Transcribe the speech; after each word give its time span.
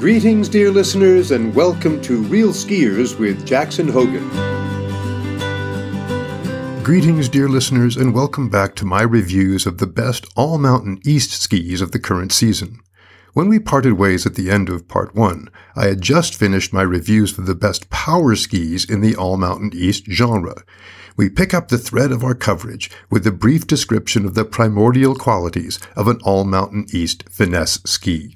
Greetings, 0.00 0.48
dear 0.48 0.70
listeners, 0.70 1.30
and 1.30 1.54
welcome 1.54 2.00
to 2.00 2.22
Real 2.22 2.54
Skiers 2.54 3.18
with 3.18 3.46
Jackson 3.46 3.86
Hogen. 3.86 4.26
Greetings, 6.82 7.28
dear 7.28 7.50
listeners, 7.50 7.98
and 7.98 8.14
welcome 8.14 8.48
back 8.48 8.74
to 8.76 8.86
my 8.86 9.02
reviews 9.02 9.66
of 9.66 9.76
the 9.76 9.86
best 9.86 10.26
all 10.36 10.56
mountain 10.56 11.00
east 11.04 11.32
skis 11.32 11.82
of 11.82 11.92
the 11.92 11.98
current 11.98 12.32
season. 12.32 12.80
When 13.34 13.50
we 13.50 13.58
parted 13.58 13.92
ways 13.92 14.24
at 14.24 14.36
the 14.36 14.50
end 14.50 14.70
of 14.70 14.88
part 14.88 15.14
one, 15.14 15.50
I 15.76 15.88
had 15.88 16.00
just 16.00 16.34
finished 16.34 16.72
my 16.72 16.80
reviews 16.80 17.30
for 17.30 17.42
the 17.42 17.54
best 17.54 17.90
power 17.90 18.34
skis 18.36 18.88
in 18.88 19.02
the 19.02 19.14
all 19.14 19.36
mountain 19.36 19.70
east 19.74 20.06
genre. 20.06 20.62
We 21.18 21.28
pick 21.28 21.52
up 21.52 21.68
the 21.68 21.76
thread 21.76 22.10
of 22.10 22.24
our 22.24 22.34
coverage 22.34 22.90
with 23.10 23.26
a 23.26 23.32
brief 23.32 23.66
description 23.66 24.24
of 24.24 24.32
the 24.32 24.46
primordial 24.46 25.14
qualities 25.14 25.78
of 25.94 26.08
an 26.08 26.20
all 26.24 26.44
mountain 26.44 26.86
east 26.90 27.28
finesse 27.28 27.82
ski. 27.84 28.34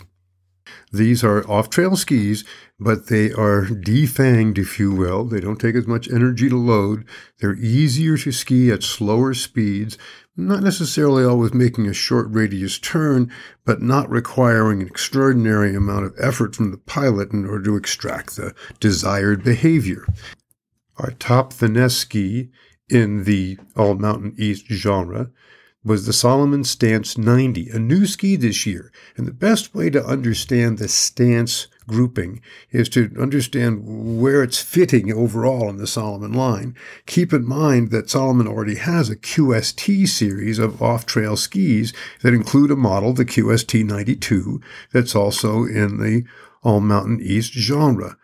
These 0.95 1.24
are 1.24 1.45
off 1.50 1.70
trail 1.70 1.96
skis, 1.96 2.45
but 2.79 3.08
they 3.08 3.32
are 3.32 3.62
defanged, 3.66 4.58
if 4.58 4.79
you 4.79 4.93
will. 4.93 5.25
They 5.25 5.40
don't 5.40 5.61
take 5.61 5.75
as 5.75 5.89
much 5.89 6.08
energy 6.08 6.48
to 6.48 6.57
load. 6.57 7.04
They're 7.40 7.57
easier 7.57 8.16
to 8.18 8.30
ski 8.30 8.71
at 8.71 8.85
slower 8.85 9.35
speeds, 9.35 9.99
not 10.36 10.62
necessarily 10.62 11.25
always 11.25 11.52
making 11.52 11.88
a 11.88 11.94
short 11.94 12.29
radius 12.30 12.79
turn, 12.79 13.32
but 13.64 13.82
not 13.82 14.08
requiring 14.08 14.82
an 14.82 14.86
extraordinary 14.86 15.75
amount 15.75 16.04
of 16.07 16.14
effort 16.16 16.54
from 16.54 16.71
the 16.71 16.79
pilot 16.79 17.32
in 17.32 17.44
order 17.44 17.64
to 17.64 17.76
extract 17.76 18.36
the 18.36 18.54
desired 18.79 19.43
behavior. 19.43 20.07
Our 20.99 21.11
top 21.11 21.52
finesse 21.52 21.96
ski 21.96 22.50
in 22.88 23.24
the 23.24 23.58
all 23.74 23.94
mountain 23.94 24.35
east 24.38 24.66
genre 24.66 25.30
was 25.84 26.06
the 26.06 26.12
Salomon 26.12 26.64
Stance 26.64 27.18
90, 27.18 27.68
a 27.68 27.79
new 27.79 28.06
ski 28.06 28.36
this 28.36 28.64
year. 28.64 28.90
And 29.16 29.26
the 29.26 29.32
best 29.32 29.74
way 29.74 29.90
to 29.90 30.04
understand 30.04 30.79
the 30.79 30.88
stance 30.88 31.66
grouping 31.86 32.41
is 32.70 32.88
to 32.88 33.14
understand 33.20 33.83
where 34.20 34.42
it's 34.42 34.62
fitting 34.62 35.12
overall 35.12 35.68
in 35.68 35.76
the 35.76 35.86
Salomon 35.86 36.32
line. 36.32 36.74
Keep 37.06 37.34
in 37.34 37.46
mind 37.46 37.91
that 37.91 38.08
Salomon 38.08 38.48
already 38.48 38.76
has 38.76 39.10
a 39.10 39.16
QST 39.16 40.08
series 40.08 40.58
of 40.58 40.80
off-trail 40.80 41.36
skis 41.36 41.92
that 42.22 42.32
include 42.32 42.70
a 42.70 42.76
model, 42.76 43.12
the 43.12 43.26
QST 43.26 43.84
92, 43.84 44.62
that's 44.92 45.14
also 45.14 45.64
in 45.64 45.98
the 45.98 46.24
All 46.62 46.80
Mountain 46.80 47.20
East 47.20 47.52
genre. 47.52 48.16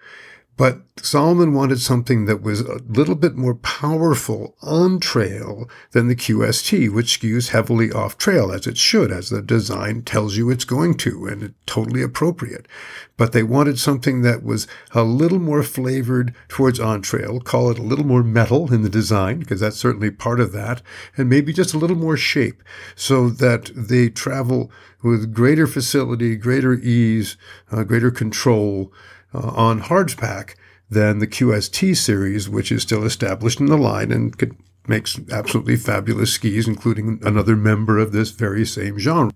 But 0.61 0.83
Salomon 1.01 1.55
wanted 1.55 1.81
something 1.81 2.27
that 2.27 2.43
was 2.43 2.61
a 2.61 2.83
little 2.87 3.15
bit 3.15 3.35
more 3.35 3.55
powerful 3.55 4.57
on 4.61 5.01
trail 5.01 5.67
than 5.93 6.07
the 6.07 6.15
QST, 6.15 6.93
which 6.93 7.19
skews 7.19 7.49
heavily 7.49 7.91
off 7.91 8.19
trail 8.19 8.53
as 8.53 8.67
it 8.67 8.77
should, 8.77 9.11
as 9.11 9.31
the 9.31 9.41
design 9.41 10.03
tells 10.03 10.37
you 10.37 10.51
it's 10.51 10.67
going 10.67 10.99
to, 10.99 11.25
and 11.25 11.43
it's 11.43 11.55
totally 11.65 12.03
appropriate. 12.03 12.69
But 13.17 13.33
they 13.33 13.43
wanted 13.43 13.79
something 13.79 14.21
that 14.21 14.43
was 14.43 14.69
a 14.91 15.03
little 15.03 15.39
more 15.39 15.63
flavored 15.63 16.35
towards 16.49 16.79
on 16.79 17.01
trail, 17.01 17.41
call 17.41 17.71
it 17.71 17.79
a 17.79 17.83
little 17.83 18.05
more 18.05 18.23
metal 18.23 18.71
in 18.71 18.83
the 18.83 18.91
design, 18.91 19.39
because 19.39 19.61
that's 19.61 19.79
certainly 19.79 20.11
part 20.11 20.41
of 20.41 20.53
that, 20.53 20.83
and 21.17 21.31
maybe 21.31 21.55
just 21.55 21.73
a 21.73 21.79
little 21.79 21.97
more 21.97 22.19
shape 22.19 22.63
so 22.95 23.31
that 23.31 23.71
they 23.75 24.11
travel 24.11 24.71
with 25.03 25.33
greater 25.33 25.67
facility, 25.67 26.37
greater 26.37 26.75
ease, 26.75 27.39
uh, 27.73 27.83
greater 27.83 28.11
control 28.11 28.93
uh, 29.35 29.53
on 29.55 29.83
hardpack 29.83 30.55
than 30.89 31.19
the 31.19 31.27
QST 31.27 31.97
series, 31.97 32.49
which 32.49 32.73
is 32.73 32.83
still 32.83 33.05
established 33.05 33.61
in 33.61 33.67
the 33.67 33.77
line 33.79 34.11
and 34.11 34.37
could, 34.37 34.57
makes 34.89 35.21
absolutely 35.31 35.77
fabulous 35.77 36.33
skis, 36.33 36.67
including 36.67 37.21
another 37.23 37.57
member 37.57 37.99
of 37.99 38.13
this 38.13 38.31
very 38.31 38.67
same 38.67 38.99
genre 38.99 39.33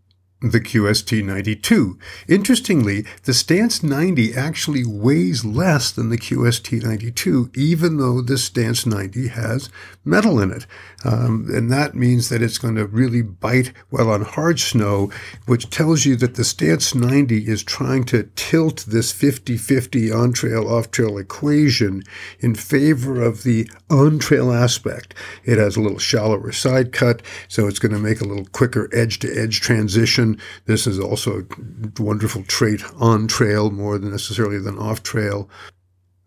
the 0.51 0.61
QST 0.61 1.25
92. 1.25 1.99
Interestingly, 2.29 3.07
the 3.23 3.33
Stance 3.33 3.83
90 3.83 4.35
actually 4.35 4.85
weighs 4.85 5.45
less 5.45 5.91
than 5.91 6.11
the 6.11 6.19
QST 6.19 6.83
92, 6.83 7.51
even 7.55 7.97
though 7.97 8.21
the 8.21 8.37
Stance 8.37 8.85
90 8.85 9.29
has 9.29 9.71
metal 10.05 10.41
in 10.41 10.51
it. 10.51 10.67
Um, 11.05 11.49
and 11.53 11.71
that 11.71 11.95
means 11.95 12.29
that 12.29 12.43
it's 12.43 12.59
going 12.59 12.77
to 12.77 12.87
really 12.87 13.23
bite 13.23 13.73
well 13.91 14.11
on 14.11 14.23
hard 14.23 14.59
snow, 14.59 15.11
which 15.47 15.71
tells 15.71 16.05
you 16.05 16.17
that 16.17 16.35
the 16.35 16.45
Stance 16.45 16.95
90 16.95 17.49
is 17.49 17.63
trying 17.63 18.05
to 18.05 18.31
tilt 18.37 18.85
this 18.89 19.13
50 19.13 19.57
50 19.57 20.13
on 20.13 20.33
trail 20.33 20.69
off 20.69 20.91
trail 20.91 21.19
equation 21.19 22.03
in 22.41 22.55
favor 22.55 23.23
of 23.23 23.43
the 23.43 23.69
on 23.91 24.19
trail 24.19 24.53
aspect. 24.53 25.15
It 25.45 25.59
has 25.59 25.77
a 25.77 25.81
little 25.81 25.99
shallower 25.99 26.53
side 26.53 26.93
cut, 26.93 27.23
so 27.49 27.67
it's 27.69 27.79
going 27.79 27.93
to 27.93 27.99
make 27.99 28.21
a 28.21 28.25
little 28.25 28.47
quicker 28.47 28.89
edge 28.93 29.19
to 29.21 29.33
edge 29.39 29.61
transition 29.61 30.41
this 30.67 30.87
is 30.87 30.99
also 30.99 31.41
a 31.41 32.03
wonderful 32.03 32.43
trait 32.45 32.83
on 32.97 33.27
trail 33.27 33.71
more 33.71 33.99
than 33.99 34.11
necessarily 34.11 34.59
than 34.59 34.79
off 34.79 35.03
trail. 35.03 35.49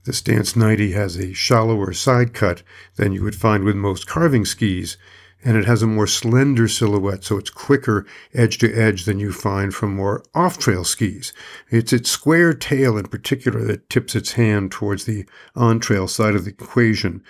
The 0.07 0.13
Stance 0.13 0.56
90 0.56 0.94
has 0.94 1.18
a 1.18 1.34
shallower 1.34 1.91
side 1.91 2.34
cut 2.34 2.63
than 2.95 3.12
you 3.12 3.23
would 3.23 3.35
find 3.35 3.66
with 3.66 3.75
most 3.75 4.07
carving 4.07 4.45
skis, 4.45 4.95
and 5.44 5.57
it 5.57 5.66
has 5.66 5.81
a 5.81 5.85
more 5.85 6.07
slender 6.07 6.69
silhouette, 6.69 7.25
so 7.25 7.35
it's 7.35 7.50
quicker 7.50 8.06
edge 8.34 8.57
to 8.59 8.73
edge 8.73 9.03
than 9.03 9.19
you 9.19 9.34
find 9.34 9.75
from 9.75 9.94
more 9.94 10.23
off 10.34 10.57
trail 10.57 10.85
skis. 10.85 11.34
It's 11.69 11.91
its 11.91 12.09
square 12.09 12.53
tail 12.53 12.97
in 12.97 13.07
particular 13.07 13.66
that 13.66 13.90
tips 13.90 14.16
its 14.16 14.31
hand 14.31 14.72
towards 14.72 15.03
the 15.03 15.25
on 15.57 15.81
trail 15.81 16.07
side 16.07 16.35
of 16.35 16.46
the 16.46 16.51
equation. 16.51 17.22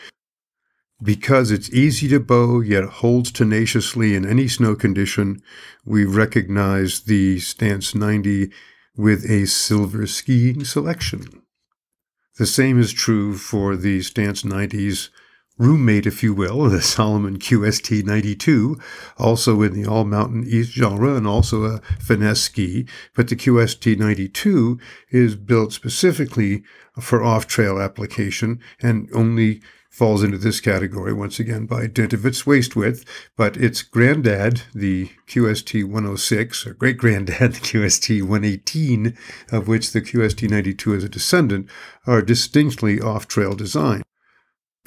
Because 1.02 1.50
it's 1.50 1.72
easy 1.72 2.08
to 2.10 2.20
bow 2.20 2.60
yet 2.60 2.84
holds 2.84 3.32
tenaciously 3.32 4.14
in 4.14 4.24
any 4.24 4.48
snow 4.48 4.76
condition, 4.76 5.42
we 5.84 6.06
recognize 6.06 7.00
the 7.00 7.40
Stance 7.40 7.96
90 7.96 8.52
with 8.96 9.28
a 9.28 9.48
silver 9.48 10.06
skiing 10.06 10.64
selection. 10.64 11.42
The 12.38 12.46
same 12.46 12.80
is 12.80 12.94
true 12.94 13.36
for 13.36 13.76
the 13.76 14.02
Stance 14.04 14.44
90's 14.44 15.10
roommate, 15.58 16.06
if 16.06 16.22
you 16.22 16.36
will, 16.36 16.70
the 16.70 16.84
Salomon 16.84 17.40
QST 17.40 18.06
92, 18.06 18.78
also 19.18 19.64
in 19.64 19.74
the 19.74 19.90
all 19.90 20.04
mountain 20.04 20.46
east 20.48 20.74
genre 20.74 21.16
and 21.16 21.26
also 21.26 21.64
a 21.64 21.82
finesse 22.00 22.42
ski. 22.42 22.86
But 23.16 23.30
the 23.30 23.36
QST 23.36 23.98
92 23.98 24.80
is 25.10 25.36
built 25.36 25.74
specifically 25.74 26.64
for 27.02 27.24
off 27.24 27.48
trail 27.48 27.80
application 27.80 28.60
and 28.84 29.10
only 29.14 29.62
falls 29.98 30.22
into 30.22 30.38
this 30.38 30.60
category 30.60 31.12
once 31.12 31.40
again 31.40 31.66
by 31.66 31.88
dint 31.88 32.14
of 32.14 32.24
its 32.24 32.46
waist 32.46 32.76
width, 32.76 33.04
but 33.36 33.58
its 33.58 33.82
granddad, 33.82 34.62
the 34.72 35.10
QST 35.28 35.84
106, 35.86 36.68
or 36.68 36.74
great 36.76 36.98
granddad, 37.00 37.54
the 37.54 37.60
QST 37.60 38.22
118, 38.22 39.18
of 39.52 39.68
which 39.68 39.94
the 39.94 40.02
QST 40.02 40.48
92 40.48 40.94
is 40.94 41.04
a 41.04 41.10
descendant, 41.10 41.68
are 42.06 42.22
distinctly 42.22 43.02
off 43.02 43.28
trail 43.28 43.56
design. 43.56 44.04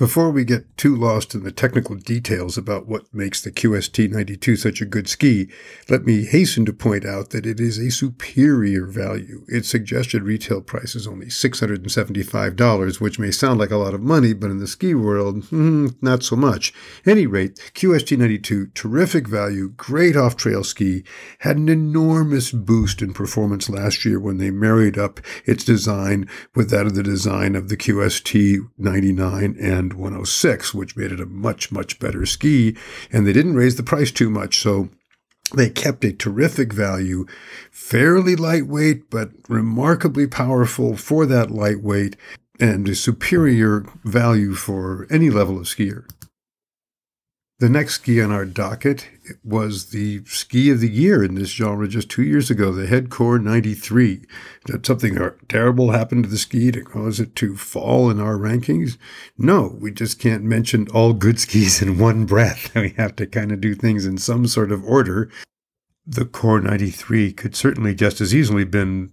Before 0.00 0.30
we 0.30 0.46
get 0.46 0.78
too 0.78 0.96
lost 0.96 1.34
in 1.34 1.42
the 1.42 1.52
technical 1.52 1.94
details 1.94 2.56
about 2.56 2.86
what 2.86 3.12
makes 3.12 3.42
the 3.42 3.50
QST 3.50 4.10
92 4.10 4.56
such 4.56 4.80
a 4.80 4.86
good 4.86 5.10
ski, 5.10 5.50
let 5.90 6.06
me 6.06 6.24
hasten 6.24 6.64
to 6.64 6.72
point 6.72 7.04
out 7.04 7.28
that 7.30 7.44
it 7.44 7.60
is 7.60 7.76
a 7.76 7.90
superior 7.90 8.86
value. 8.86 9.44
Its 9.46 9.68
suggested 9.68 10.22
retail 10.22 10.62
price 10.62 10.94
is 10.94 11.06
only 11.06 11.26
$675, 11.26 12.98
which 12.98 13.18
may 13.18 13.30
sound 13.30 13.60
like 13.60 13.70
a 13.70 13.76
lot 13.76 13.92
of 13.92 14.00
money, 14.00 14.32
but 14.32 14.50
in 14.50 14.58
the 14.58 14.66
ski 14.66 14.94
world, 14.94 15.44
hmm, 15.44 15.88
not 16.00 16.22
so 16.22 16.34
much. 16.34 16.72
any 17.04 17.26
rate, 17.26 17.56
QST 17.74 18.16
92, 18.16 18.68
terrific 18.68 19.28
value, 19.28 19.68
great 19.76 20.16
off 20.16 20.34
trail 20.34 20.64
ski, 20.64 21.04
had 21.40 21.58
an 21.58 21.68
enormous 21.68 22.52
boost 22.52 23.02
in 23.02 23.12
performance 23.12 23.68
last 23.68 24.06
year 24.06 24.18
when 24.18 24.38
they 24.38 24.50
married 24.50 24.96
up 24.96 25.20
its 25.44 25.62
design 25.62 26.26
with 26.54 26.70
that 26.70 26.86
of 26.86 26.94
the 26.94 27.02
design 27.02 27.54
of 27.54 27.68
the 27.68 27.76
QST 27.76 28.60
99 28.78 29.56
and 29.60 29.89
106, 29.94 30.74
which 30.74 30.96
made 30.96 31.12
it 31.12 31.20
a 31.20 31.26
much, 31.26 31.70
much 31.72 31.98
better 31.98 32.26
ski. 32.26 32.76
And 33.12 33.26
they 33.26 33.32
didn't 33.32 33.56
raise 33.56 33.76
the 33.76 33.82
price 33.82 34.10
too 34.10 34.30
much. 34.30 34.58
So 34.58 34.88
they 35.54 35.68
kept 35.68 36.04
a 36.04 36.12
terrific 36.12 36.72
value, 36.72 37.26
fairly 37.70 38.36
lightweight, 38.36 39.10
but 39.10 39.30
remarkably 39.48 40.26
powerful 40.26 40.96
for 40.96 41.26
that 41.26 41.50
lightweight 41.50 42.16
and 42.60 42.88
a 42.88 42.94
superior 42.94 43.84
value 44.04 44.54
for 44.54 45.06
any 45.10 45.30
level 45.30 45.58
of 45.58 45.64
skier. 45.64 46.04
The 47.60 47.68
next 47.68 47.96
ski 47.96 48.22
on 48.22 48.32
our 48.32 48.46
docket 48.46 49.06
was 49.44 49.90
the 49.90 50.24
ski 50.24 50.70
of 50.70 50.80
the 50.80 50.88
year 50.88 51.22
in 51.22 51.34
this 51.34 51.50
genre 51.50 51.86
just 51.86 52.08
two 52.08 52.22
years 52.22 52.50
ago, 52.50 52.72
the 52.72 52.86
Head 52.86 53.10
Core 53.10 53.38
93. 53.38 54.24
Did 54.64 54.86
something 54.86 55.18
terrible 55.46 55.90
happen 55.90 56.22
to 56.22 56.28
the 56.30 56.38
ski 56.38 56.72
to 56.72 56.82
cause 56.82 57.20
it 57.20 57.36
to 57.36 57.58
fall 57.58 58.08
in 58.08 58.18
our 58.18 58.36
rankings? 58.36 58.96
No, 59.36 59.76
we 59.78 59.90
just 59.90 60.18
can't 60.18 60.42
mention 60.42 60.88
all 60.94 61.12
good 61.12 61.38
skis 61.38 61.82
in 61.82 61.98
one 61.98 62.24
breath. 62.24 62.74
We 62.80 62.94
have 62.96 63.14
to 63.16 63.26
kind 63.26 63.52
of 63.52 63.60
do 63.60 63.74
things 63.74 64.06
in 64.06 64.16
some 64.16 64.46
sort 64.46 64.72
of 64.72 64.82
order. 64.82 65.30
The 66.06 66.24
Core 66.24 66.62
93 66.62 67.34
could 67.34 67.54
certainly 67.54 67.94
just 67.94 68.22
as 68.22 68.34
easily 68.34 68.64
been 68.64 69.12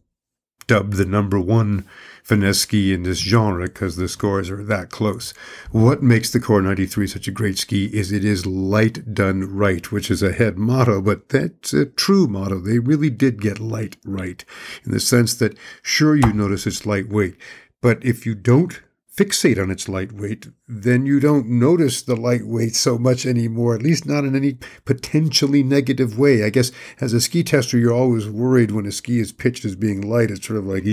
dubbed 0.67 0.93
the 0.93 1.05
number 1.05 1.37
one 1.37 1.85
finesse 2.27 2.59
ski 2.59 2.93
in 2.93 3.03
this 3.03 3.19
genre 3.19 3.67
because 3.67 3.95
the 3.95 4.09
scores 4.09 4.49
are 4.49 4.61
that 4.61 4.89
close. 4.89 5.33
What 5.71 6.03
makes 6.03 6.29
the 6.29 6.41
Core 6.41 6.61
93 6.61 7.07
such 7.07 7.29
a 7.29 7.31
great 7.31 7.57
ski 7.57 7.85
is 7.85 8.11
it 8.11 8.25
is 8.25 8.45
light 8.45 9.13
done 9.13 9.55
right, 9.55 9.89
which 9.93 10.11
is 10.11 10.21
a 10.21 10.33
head 10.33 10.57
motto, 10.57 11.01
but 11.01 11.29
that's 11.29 11.71
a 11.71 11.85
true 11.85 12.27
motto. 12.27 12.59
They 12.59 12.79
really 12.79 13.09
did 13.09 13.41
get 13.41 13.59
light 13.59 13.95
right 14.03 14.43
in 14.83 14.91
the 14.91 14.99
sense 14.99 15.35
that 15.35 15.57
sure 15.81 16.17
you 16.17 16.33
notice 16.33 16.67
it's 16.67 16.85
lightweight, 16.85 17.37
but 17.81 18.03
if 18.03 18.25
you 18.25 18.35
don't 18.35 18.81
fixate 19.17 19.61
on 19.61 19.71
its 19.71 19.89
lightweight, 19.89 20.47
then 20.67 21.07
you 21.07 21.19
don't 21.19 21.47
notice 21.47 22.03
the 22.03 22.15
lightweight 22.15 22.75
so 22.75 22.99
much 22.99 23.25
anymore, 23.25 23.73
at 23.73 23.81
least 23.81 24.05
not 24.05 24.23
in 24.23 24.35
any 24.35 24.57
potentially 24.85 25.63
negative 25.63 26.19
way. 26.19 26.43
I 26.43 26.49
guess 26.49 26.71
as 27.01 27.13
a 27.13 27.19
ski 27.19 27.43
tester, 27.43 27.79
you're 27.79 27.91
always 27.91 28.29
worried 28.29 28.71
when 28.71 28.85
a 28.85 28.91
ski 28.91 29.19
is 29.19 29.33
pitched 29.33 29.65
as 29.65 29.75
being 29.75 30.01
light. 30.01 30.29
It's 30.29 30.45
sort 30.45 30.59
of 30.59 30.67
like, 30.67 30.83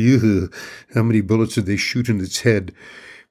how 0.95 1.03
many 1.03 1.21
bullets 1.21 1.57
did 1.57 1.67
they 1.67 1.77
shoot 1.77 2.09
in 2.09 2.21
its 2.21 2.41
head? 2.41 2.73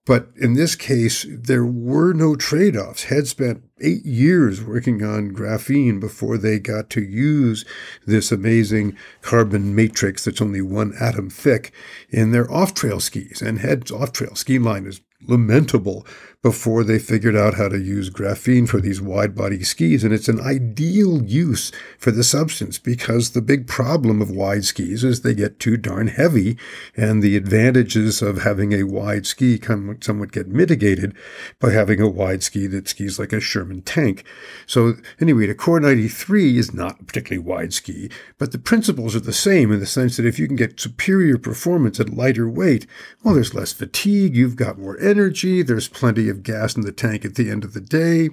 But 0.05 0.29
in 0.35 0.55
this 0.55 0.75
case, 0.75 1.25
there 1.29 1.65
were 1.65 2.13
no 2.13 2.35
trade 2.35 2.75
offs. 2.75 3.03
Head 3.03 3.27
spent 3.27 3.63
eight 3.79 4.05
years 4.05 4.61
working 4.61 5.01
on 5.01 5.31
graphene 5.31 5.99
before 5.99 6.37
they 6.37 6.59
got 6.59 6.89
to 6.91 7.01
use 7.01 7.63
this 8.05 8.31
amazing 8.31 8.97
carbon 9.21 9.73
matrix 9.73 10.25
that's 10.25 10.41
only 10.41 10.61
one 10.61 10.93
atom 10.99 11.29
thick 11.29 11.73
in 12.09 12.31
their 12.31 12.51
off 12.51 12.73
trail 12.73 12.99
skis. 12.99 13.41
And 13.41 13.59
Head's 13.59 13.91
off 13.91 14.11
trail 14.11 14.35
ski 14.35 14.59
line 14.59 14.85
is 14.85 14.99
lamentable 15.25 16.05
before 16.43 16.83
they 16.83 16.99
figured 16.99 17.37
out 17.37 17.53
how 17.53 17.69
to 17.69 17.79
use 17.79 18.09
graphene 18.09 18.67
for 18.67 18.81
these 18.81 19.01
wide 19.01 19.33
body 19.33 19.63
skis. 19.63 20.03
And 20.03 20.13
it's 20.13 20.27
an 20.27 20.41
ideal 20.41 21.23
use 21.23 21.71
for 21.97 22.11
the 22.11 22.23
substance 22.23 22.77
because 22.77 23.31
the 23.31 23.41
big 23.41 23.65
problem 23.65 24.21
of 24.21 24.29
wide 24.29 24.65
skis 24.65 25.05
is 25.05 25.21
they 25.21 25.33
get 25.33 25.57
too 25.57 25.77
darn 25.77 26.07
heavy 26.07 26.57
and 26.97 27.23
the 27.23 27.37
advantages 27.37 28.21
of 28.21 28.41
having 28.41 28.73
a 28.73 28.83
wide 28.83 29.25
ski 29.25 29.57
come 29.57 29.97
somewhat 30.01 30.33
get 30.33 30.49
mitigated 30.49 31.15
by 31.61 31.71
having 31.71 32.01
a 32.01 32.09
wide 32.09 32.43
ski 32.43 32.67
that 32.67 32.89
skis 32.89 33.17
like 33.17 33.31
a 33.31 33.39
Sherman 33.39 33.81
tank. 33.81 34.25
So 34.65 34.95
anyway, 35.21 35.47
the 35.47 35.55
Core 35.55 35.79
93 35.79 36.57
is 36.57 36.73
not 36.73 36.99
a 36.99 37.03
particularly 37.05 37.47
wide 37.47 37.73
ski, 37.73 38.11
but 38.37 38.51
the 38.51 38.59
principles 38.59 39.15
are 39.15 39.21
the 39.21 39.31
same 39.31 39.71
in 39.71 39.79
the 39.79 39.85
sense 39.85 40.17
that 40.17 40.25
if 40.25 40.37
you 40.39 40.47
can 40.47 40.57
get 40.57 40.77
superior 40.77 41.37
performance 41.37 42.01
at 42.01 42.09
lighter 42.09 42.49
weight, 42.49 42.85
well, 43.23 43.33
there's 43.33 43.53
less 43.53 43.71
fatigue, 43.71 44.35
you've 44.35 44.57
got 44.57 44.77
more 44.77 44.99
energy, 44.99 45.61
there's 45.61 45.87
plenty 45.87 46.27
of 46.27 46.32
gas 46.41 46.75
in 46.75 46.81
the 46.81 46.91
tank 46.91 47.25
at 47.25 47.35
the 47.35 47.49
end 47.49 47.63
of 47.63 47.73
the 47.73 47.81
day. 47.81 48.29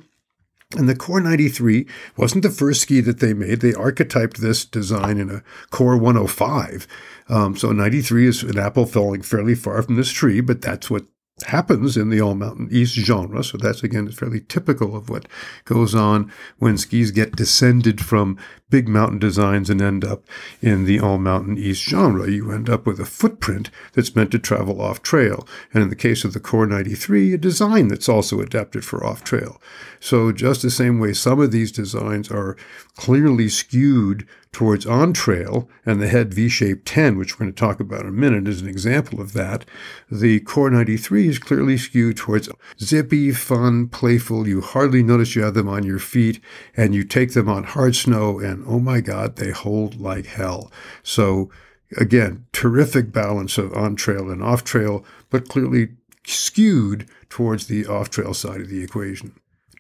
And 0.76 0.88
the 0.88 0.94
Core 0.94 1.20
93 1.20 1.86
wasn't 2.16 2.44
the 2.44 2.50
first 2.50 2.82
ski 2.82 3.00
that 3.00 3.18
they 3.18 3.34
made. 3.34 3.60
They 3.60 3.74
archetyped 3.74 4.40
this 4.40 4.64
design 4.64 5.18
in 5.18 5.28
a 5.28 5.42
Core 5.70 5.96
105. 5.96 6.86
Um, 7.28 7.56
so 7.56 7.72
93 7.72 8.28
is 8.28 8.42
an 8.44 8.58
apple 8.58 8.86
falling 8.86 9.22
fairly 9.22 9.56
far 9.56 9.82
from 9.82 9.96
this 9.96 10.12
tree, 10.12 10.40
but 10.40 10.62
that's 10.62 10.88
what 10.88 11.06
happens 11.44 11.96
in 11.96 12.10
the 12.10 12.20
all 12.20 12.34
mountain 12.34 12.68
east 12.70 12.94
genre. 12.94 13.42
So 13.44 13.58
that's 13.58 13.82
again 13.82 14.10
fairly 14.10 14.40
typical 14.40 14.96
of 14.96 15.08
what 15.08 15.26
goes 15.64 15.94
on 15.94 16.32
when 16.58 16.78
skis 16.78 17.10
get 17.10 17.36
descended 17.36 18.04
from 18.04 18.38
big 18.70 18.88
mountain 18.88 19.18
designs 19.18 19.68
and 19.68 19.82
end 19.82 20.04
up 20.04 20.24
in 20.62 20.84
the 20.84 21.00
all 21.00 21.18
mountain 21.18 21.58
east 21.58 21.82
genre. 21.82 22.30
You 22.30 22.52
end 22.52 22.70
up 22.70 22.86
with 22.86 23.00
a 23.00 23.04
footprint 23.04 23.70
that's 23.92 24.14
meant 24.14 24.30
to 24.30 24.38
travel 24.38 24.80
off 24.80 25.02
trail. 25.02 25.46
And 25.74 25.82
in 25.82 25.88
the 25.88 25.96
case 25.96 26.24
of 26.24 26.32
the 26.32 26.40
Core 26.40 26.66
93, 26.66 27.34
a 27.34 27.38
design 27.38 27.88
that's 27.88 28.08
also 28.08 28.40
adapted 28.40 28.84
for 28.84 29.04
off 29.04 29.24
trail. 29.24 29.60
So 29.98 30.32
just 30.32 30.62
the 30.62 30.70
same 30.70 30.98
way 30.98 31.12
some 31.12 31.40
of 31.40 31.50
these 31.50 31.72
designs 31.72 32.30
are 32.30 32.56
clearly 32.96 33.48
skewed 33.48 34.26
towards 34.52 34.84
on 34.84 35.12
trail, 35.12 35.68
and 35.86 36.00
the 36.00 36.08
head 36.08 36.34
V 36.34 36.48
shape 36.48 36.82
10, 36.84 37.16
which 37.16 37.34
we're 37.34 37.44
going 37.44 37.54
to 37.54 37.60
talk 37.60 37.78
about 37.78 38.02
in 38.02 38.08
a 38.08 38.12
minute, 38.12 38.48
is 38.48 38.60
an 38.60 38.68
example 38.68 39.20
of 39.20 39.32
that. 39.32 39.64
The 40.10 40.40
Core 40.40 40.70
93 40.70 41.28
is 41.30 41.38
clearly 41.38 41.78
skewed 41.78 42.18
towards 42.18 42.48
zippy, 42.78 43.32
fun, 43.32 43.88
playful. 43.88 44.46
You 44.46 44.60
hardly 44.60 45.02
notice 45.02 45.34
you 45.34 45.42
have 45.42 45.54
them 45.54 45.68
on 45.68 45.84
your 45.84 45.98
feet, 45.98 46.40
and 46.76 46.94
you 46.94 47.04
take 47.04 47.32
them 47.32 47.48
on 47.48 47.64
hard 47.64 47.96
snow, 47.96 48.38
and 48.38 48.64
oh 48.66 48.78
my 48.78 49.00
God, 49.00 49.36
they 49.36 49.50
hold 49.50 49.98
like 49.98 50.26
hell. 50.26 50.70
So, 51.02 51.50
again, 51.96 52.44
terrific 52.52 53.12
balance 53.12 53.56
of 53.56 53.72
on 53.72 53.96
trail 53.96 54.30
and 54.30 54.42
off 54.42 54.62
trail, 54.64 55.04
but 55.30 55.48
clearly 55.48 55.88
skewed 56.26 57.08
towards 57.28 57.66
the 57.66 57.86
off 57.86 58.10
trail 58.10 58.34
side 58.34 58.60
of 58.60 58.68
the 58.68 58.82
equation. 58.82 59.32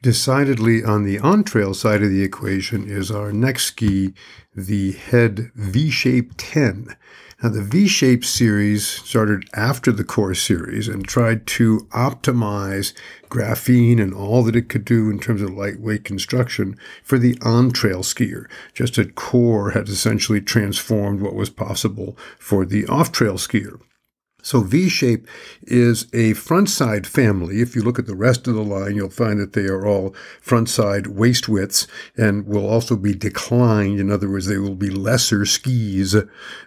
Decidedly 0.02 0.82
on 0.82 1.04
the 1.04 1.18
on 1.18 1.44
trail 1.44 1.74
side 1.74 2.02
of 2.02 2.08
the 2.08 2.22
equation 2.22 2.88
is 2.88 3.10
our 3.10 3.32
next 3.32 3.64
ski, 3.64 4.14
the 4.56 4.92
Head 4.92 5.50
V 5.54 5.90
Shape 5.90 6.32
10. 6.38 6.96
Now, 7.42 7.48
the 7.48 7.62
V 7.62 7.88
Shape 7.88 8.22
series 8.22 8.86
started 8.86 9.48
after 9.54 9.92
the 9.92 10.04
Core 10.04 10.34
series 10.34 10.88
and 10.88 11.08
tried 11.08 11.46
to 11.46 11.88
optimize 11.90 12.92
graphene 13.30 13.98
and 13.98 14.12
all 14.12 14.42
that 14.42 14.56
it 14.56 14.68
could 14.68 14.84
do 14.84 15.08
in 15.08 15.18
terms 15.18 15.40
of 15.40 15.54
lightweight 15.54 16.04
construction 16.04 16.76
for 17.02 17.18
the 17.18 17.38
on 17.40 17.70
trail 17.70 18.02
skier. 18.02 18.44
Just 18.74 18.98
as 18.98 19.06
Core 19.14 19.70
had 19.70 19.88
essentially 19.88 20.42
transformed 20.42 21.22
what 21.22 21.34
was 21.34 21.48
possible 21.48 22.14
for 22.38 22.66
the 22.66 22.86
off 22.88 23.10
trail 23.10 23.36
skier. 23.36 23.80
So 24.42 24.60
V-shape 24.60 25.26
is 25.62 26.06
a 26.12 26.34
front 26.34 26.68
side 26.68 27.06
family. 27.06 27.60
If 27.60 27.74
you 27.74 27.82
look 27.82 27.98
at 27.98 28.06
the 28.06 28.16
rest 28.16 28.46
of 28.46 28.54
the 28.54 28.62
line, 28.62 28.96
you'll 28.96 29.10
find 29.10 29.40
that 29.40 29.52
they 29.52 29.66
are 29.66 29.86
all 29.86 30.14
front 30.40 30.68
side 30.68 31.08
waist 31.08 31.48
widths 31.48 31.86
and 32.16 32.46
will 32.46 32.68
also 32.68 32.96
be 32.96 33.14
declined. 33.14 34.00
In 34.00 34.10
other 34.10 34.30
words, 34.30 34.46
they 34.46 34.58
will 34.58 34.74
be 34.74 34.90
lesser 34.90 35.44
skis 35.44 36.16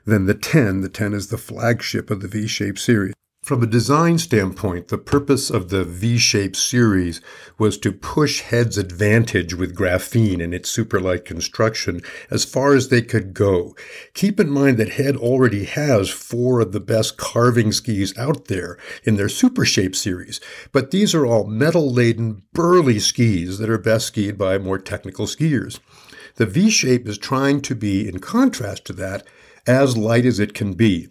than 0.05 0.25
the 0.25 0.33
10. 0.33 0.81
The 0.81 0.89
10 0.89 1.13
is 1.13 1.27
the 1.27 1.37
flagship 1.37 2.09
of 2.09 2.21
the 2.21 2.27
V-shape 2.27 2.77
series. 2.77 3.13
From 3.43 3.61
a 3.61 3.67
design 3.67 4.19
standpoint, 4.19 4.87
the 4.87 4.97
purpose 4.97 5.49
of 5.49 5.67
the 5.67 5.83
V-shaped 5.83 6.55
series 6.55 7.19
was 7.57 7.77
to 7.79 7.91
push 7.91 8.39
Head's 8.39 8.77
advantage 8.77 9.53
with 9.53 9.75
graphene 9.75 10.41
and 10.41 10.53
its 10.53 10.73
superlight 10.73 11.25
construction 11.25 11.99
as 12.31 12.45
far 12.45 12.73
as 12.73 12.87
they 12.87 13.01
could 13.01 13.33
go. 13.33 13.75
Keep 14.13 14.39
in 14.39 14.49
mind 14.49 14.77
that 14.77 14.93
Head 14.93 15.17
already 15.17 15.65
has 15.65 16.09
four 16.09 16.61
of 16.61 16.71
the 16.71 16.79
best 16.79 17.17
carving 17.17 17.73
skis 17.73 18.17
out 18.17 18.45
there 18.45 18.77
in 19.03 19.17
their 19.17 19.27
Super 19.27 19.65
Shape 19.65 19.93
series, 19.93 20.39
but 20.71 20.91
these 20.91 21.13
are 21.13 21.25
all 21.25 21.43
metal-laden, 21.45 22.43
burly 22.53 22.97
skis 22.97 23.57
that 23.57 23.69
are 23.69 23.77
best 23.77 24.07
skied 24.07 24.37
by 24.37 24.57
more 24.57 24.79
technical 24.79 25.25
skiers. 25.25 25.81
The 26.35 26.45
V-shape 26.45 27.09
is 27.09 27.17
trying 27.17 27.59
to 27.63 27.75
be, 27.75 28.07
in 28.07 28.19
contrast 28.19 28.85
to 28.85 28.93
that, 28.93 29.27
as 29.67 29.97
light 29.97 30.25
as 30.25 30.39
it 30.39 30.53
can 30.53 30.75
be. 30.75 31.09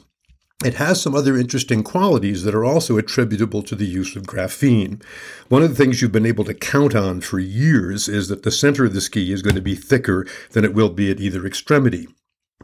It 0.64 0.74
has 0.74 1.02
some 1.02 1.16
other 1.16 1.36
interesting 1.36 1.82
qualities 1.82 2.44
that 2.44 2.54
are 2.54 2.64
also 2.64 2.96
attributable 2.96 3.64
to 3.64 3.74
the 3.74 3.86
use 3.86 4.14
of 4.14 4.22
graphene. 4.22 5.02
One 5.48 5.60
of 5.60 5.70
the 5.70 5.74
things 5.74 6.00
you've 6.00 6.12
been 6.12 6.24
able 6.24 6.44
to 6.44 6.54
count 6.54 6.94
on 6.94 7.20
for 7.20 7.40
years 7.40 8.08
is 8.08 8.28
that 8.28 8.44
the 8.44 8.52
center 8.52 8.84
of 8.84 8.94
the 8.94 9.00
ski 9.00 9.32
is 9.32 9.42
going 9.42 9.56
to 9.56 9.60
be 9.60 9.74
thicker 9.74 10.24
than 10.52 10.64
it 10.64 10.72
will 10.72 10.90
be 10.90 11.10
at 11.10 11.18
either 11.18 11.44
extremity. 11.44 12.06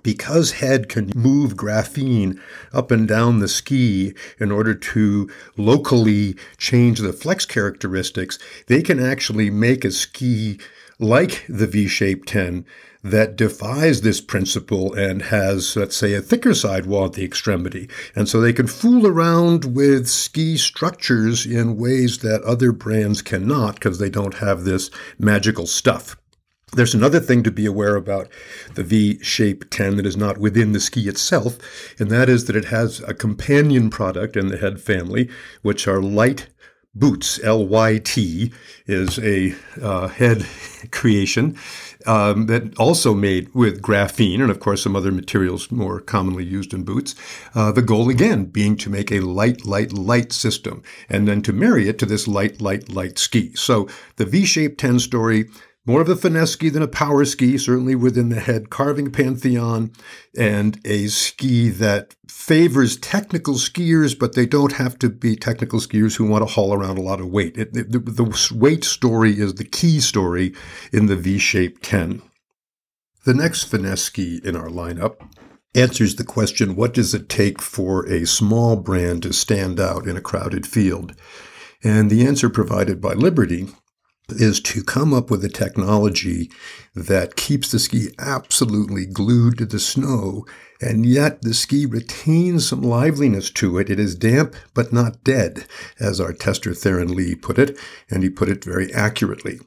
Because 0.04 0.52
head 0.52 0.88
can 0.88 1.10
move 1.16 1.56
graphene 1.56 2.40
up 2.72 2.92
and 2.92 3.08
down 3.08 3.40
the 3.40 3.48
ski 3.48 4.14
in 4.38 4.52
order 4.52 4.74
to 4.74 5.28
locally 5.56 6.36
change 6.56 7.00
the 7.00 7.12
flex 7.12 7.44
characteristics, 7.44 8.38
they 8.68 8.80
can 8.80 9.02
actually 9.02 9.50
make 9.50 9.84
a 9.84 9.90
ski 9.90 10.60
like 10.98 11.44
the 11.48 11.66
V 11.66 11.86
shaped 11.86 12.28
10 12.28 12.64
that 13.04 13.36
defies 13.36 14.00
this 14.00 14.20
principle 14.20 14.92
and 14.94 15.22
has, 15.22 15.76
let's 15.76 15.96
say, 15.96 16.14
a 16.14 16.20
thicker 16.20 16.52
sidewall 16.52 17.06
at 17.06 17.12
the 17.12 17.24
extremity. 17.24 17.88
And 18.16 18.28
so 18.28 18.40
they 18.40 18.52
can 18.52 18.66
fool 18.66 19.06
around 19.06 19.76
with 19.76 20.08
ski 20.08 20.56
structures 20.56 21.46
in 21.46 21.76
ways 21.76 22.18
that 22.18 22.42
other 22.42 22.72
brands 22.72 23.22
cannot 23.22 23.74
because 23.74 23.98
they 23.98 24.10
don't 24.10 24.34
have 24.34 24.64
this 24.64 24.90
magical 25.18 25.66
stuff. 25.66 26.16
There's 26.72 26.94
another 26.94 27.20
thing 27.20 27.42
to 27.44 27.50
be 27.50 27.64
aware 27.64 27.96
about 27.96 28.28
the 28.74 28.84
V 28.84 29.22
Shape 29.22 29.70
10 29.70 29.96
that 29.96 30.06
is 30.06 30.18
not 30.18 30.36
within 30.36 30.72
the 30.72 30.80
ski 30.80 31.08
itself, 31.08 31.58
and 31.98 32.10
that 32.10 32.28
is 32.28 32.44
that 32.44 32.56
it 32.56 32.66
has 32.66 33.00
a 33.00 33.14
companion 33.14 33.88
product 33.88 34.36
in 34.36 34.48
the 34.48 34.58
head 34.58 34.78
family, 34.78 35.30
which 35.62 35.88
are 35.88 36.02
light 36.02 36.48
boots. 36.94 37.38
LYT 37.42 38.52
is 38.86 39.18
a 39.18 39.54
uh, 39.80 40.08
head 40.08 40.46
creation 40.90 41.56
um, 42.06 42.46
that 42.46 42.76
also 42.78 43.14
made 43.14 43.54
with 43.54 43.82
graphene 43.82 44.40
and, 44.40 44.50
of 44.50 44.60
course, 44.60 44.82
some 44.82 44.96
other 44.96 45.12
materials 45.12 45.70
more 45.70 46.00
commonly 46.00 46.44
used 46.44 46.72
in 46.72 46.84
boots. 46.84 47.14
Uh, 47.54 47.72
the 47.72 47.82
goal, 47.82 48.08
again, 48.08 48.46
being 48.46 48.76
to 48.76 48.90
make 48.90 49.12
a 49.12 49.20
light, 49.20 49.64
light, 49.64 49.92
light 49.92 50.32
system 50.32 50.82
and 51.08 51.28
then 51.28 51.42
to 51.42 51.52
marry 51.52 51.88
it 51.88 51.98
to 51.98 52.06
this 52.06 52.26
light, 52.26 52.60
light, 52.60 52.88
light 52.88 53.18
ski. 53.18 53.54
So 53.54 53.88
the 54.16 54.24
V-shaped 54.24 54.78
10 54.78 54.98
story 55.00 55.48
more 55.88 56.02
of 56.02 56.08
a 56.10 56.14
finesse 56.16 56.50
ski 56.50 56.68
than 56.68 56.82
a 56.82 56.86
power 56.86 57.24
ski, 57.24 57.56
certainly 57.56 57.94
within 57.94 58.28
the 58.28 58.40
head 58.40 58.68
carving 58.68 59.10
pantheon, 59.10 59.90
and 60.36 60.78
a 60.84 61.06
ski 61.06 61.70
that 61.70 62.14
favors 62.28 62.98
technical 62.98 63.54
skiers, 63.54 64.16
but 64.16 64.34
they 64.34 64.44
don't 64.44 64.74
have 64.74 64.98
to 64.98 65.08
be 65.08 65.34
technical 65.34 65.80
skiers 65.80 66.16
who 66.16 66.26
want 66.26 66.46
to 66.46 66.54
haul 66.54 66.74
around 66.74 66.98
a 66.98 67.02
lot 67.02 67.20
of 67.20 67.28
weight. 67.28 67.56
It, 67.56 67.72
the, 67.72 67.98
the 67.98 68.54
weight 68.54 68.84
story 68.84 69.40
is 69.40 69.54
the 69.54 69.64
key 69.64 69.98
story 69.98 70.54
in 70.92 71.06
the 71.06 71.16
V 71.16 71.38
shaped 71.38 71.82
10. 71.84 72.20
The 73.24 73.32
next 73.32 73.64
finesse 73.64 74.02
ski 74.02 74.42
in 74.44 74.56
our 74.56 74.68
lineup 74.68 75.26
answers 75.74 76.16
the 76.16 76.24
question 76.24 76.76
what 76.76 76.92
does 76.92 77.14
it 77.14 77.30
take 77.30 77.62
for 77.62 78.06
a 78.06 78.26
small 78.26 78.76
brand 78.76 79.22
to 79.22 79.32
stand 79.32 79.80
out 79.80 80.06
in 80.06 80.18
a 80.18 80.22
crowded 80.22 80.66
field? 80.66 81.14
And 81.82 82.10
the 82.10 82.26
answer 82.26 82.50
provided 82.50 83.00
by 83.00 83.14
Liberty 83.14 83.68
is 84.30 84.60
to 84.60 84.82
come 84.82 85.14
up 85.14 85.30
with 85.30 85.44
a 85.44 85.48
technology 85.48 86.50
that 86.94 87.36
keeps 87.36 87.70
the 87.70 87.78
ski 87.78 88.08
absolutely 88.18 89.06
glued 89.06 89.58
to 89.58 89.66
the 89.66 89.80
snow, 89.80 90.44
and 90.80 91.06
yet 91.06 91.42
the 91.42 91.54
ski 91.54 91.86
retains 91.86 92.68
some 92.68 92.82
liveliness 92.82 93.50
to 93.50 93.78
it. 93.78 93.88
It 93.88 93.98
is 93.98 94.14
damp 94.14 94.54
but 94.74 94.92
not 94.92 95.24
dead, 95.24 95.66
as 95.98 96.20
our 96.20 96.32
tester 96.32 96.74
Theron 96.74 97.14
Lee 97.14 97.34
put 97.34 97.58
it, 97.58 97.78
and 98.10 98.22
he 98.22 98.30
put 98.30 98.48
it 98.48 98.64
very 98.64 98.92
accurately. 98.92 99.60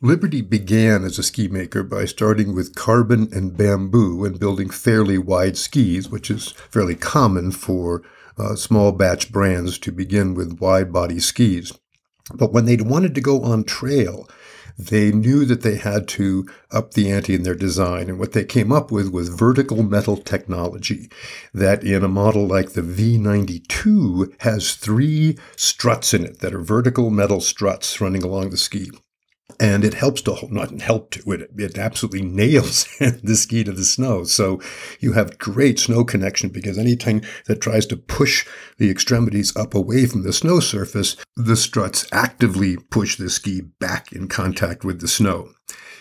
Liberty 0.00 0.42
began 0.42 1.02
as 1.02 1.18
a 1.18 1.24
ski 1.24 1.48
maker 1.48 1.82
by 1.82 2.04
starting 2.04 2.54
with 2.54 2.76
carbon 2.76 3.28
and 3.32 3.56
bamboo 3.56 4.24
and 4.24 4.38
building 4.38 4.70
fairly 4.70 5.18
wide 5.18 5.56
skis, 5.56 6.08
which 6.08 6.30
is 6.30 6.52
fairly 6.52 6.94
common 6.94 7.50
for 7.50 8.02
uh, 8.38 8.54
small 8.54 8.92
batch 8.92 9.32
brands 9.32 9.76
to 9.78 9.90
begin 9.90 10.34
with 10.34 10.60
wide 10.60 10.92
body 10.92 11.18
skis. 11.18 11.72
But 12.34 12.52
when 12.52 12.66
they 12.66 12.76
wanted 12.76 13.14
to 13.14 13.20
go 13.20 13.42
on 13.42 13.64
trail, 13.64 14.28
they 14.78 15.10
knew 15.10 15.44
that 15.44 15.62
they 15.62 15.76
had 15.76 16.06
to 16.08 16.46
up 16.70 16.94
the 16.94 17.10
ante 17.10 17.34
in 17.34 17.42
their 17.42 17.54
design. 17.54 18.08
And 18.08 18.18
what 18.18 18.32
they 18.32 18.44
came 18.44 18.70
up 18.70 18.92
with 18.92 19.12
was 19.12 19.28
vertical 19.28 19.82
metal 19.82 20.16
technology 20.16 21.10
that 21.52 21.82
in 21.82 22.04
a 22.04 22.08
model 22.08 22.46
like 22.46 22.70
the 22.70 22.82
V92 22.82 24.40
has 24.42 24.74
three 24.74 25.36
struts 25.56 26.14
in 26.14 26.24
it 26.24 26.38
that 26.38 26.54
are 26.54 26.60
vertical 26.60 27.10
metal 27.10 27.40
struts 27.40 28.00
running 28.00 28.22
along 28.22 28.50
the 28.50 28.56
ski 28.56 28.90
and 29.60 29.84
it 29.84 29.94
helps 29.94 30.22
to 30.22 30.36
not 30.50 30.80
help 30.80 31.10
to 31.10 31.32
it, 31.32 31.50
it 31.56 31.78
absolutely 31.78 32.22
nails 32.22 32.86
the 32.98 33.36
ski 33.36 33.64
to 33.64 33.72
the 33.72 33.84
snow. 33.84 34.24
So 34.24 34.60
you 35.00 35.12
have 35.12 35.38
great 35.38 35.78
snow 35.78 36.04
connection 36.04 36.50
because 36.50 36.78
anything 36.78 37.24
that 37.46 37.60
tries 37.60 37.86
to 37.86 37.96
push 37.96 38.46
the 38.78 38.90
extremities 38.90 39.56
up 39.56 39.74
away 39.74 40.06
from 40.06 40.22
the 40.22 40.32
snow 40.32 40.60
surface, 40.60 41.16
the 41.36 41.56
struts 41.56 42.06
actively 42.12 42.76
push 42.76 43.16
the 43.16 43.30
ski 43.30 43.60
back 43.60 44.12
in 44.12 44.28
contact 44.28 44.84
with 44.84 45.00
the 45.00 45.08
snow. 45.08 45.50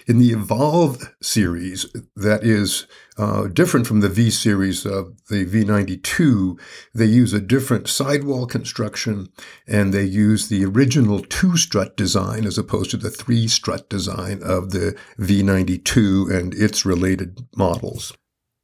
In 0.08 0.20
the 0.20 0.32
Evolv 0.32 1.12
series, 1.22 1.86
that 2.16 2.42
is 2.42 2.88
uh, 3.18 3.48
different 3.48 3.86
from 3.86 4.00
the 4.00 4.08
V 4.08 4.30
series 4.30 4.86
of 4.86 5.14
the 5.28 5.46
V92, 5.46 6.58
they 6.96 7.06
use 7.06 7.34
a 7.34 7.42
different 7.42 7.90
sidewall 7.90 8.46
construction 8.46 9.28
and 9.68 9.94
they 9.94 10.06
use 10.06 10.48
the 10.48 10.64
original 10.64 11.20
two 11.20 11.58
strut 11.58 11.98
design 11.98 12.46
as 12.46 12.58
opposed 12.58 12.92
to 12.92 12.98
the 12.98 13.10
three 13.10 13.50
strut 13.50 13.90
design 13.90 14.42
of 14.44 14.72
the 14.72 14.98
V92 15.20 16.34
and 16.34 16.54
its 16.54 16.86
related 16.86 17.46
models. 17.58 18.14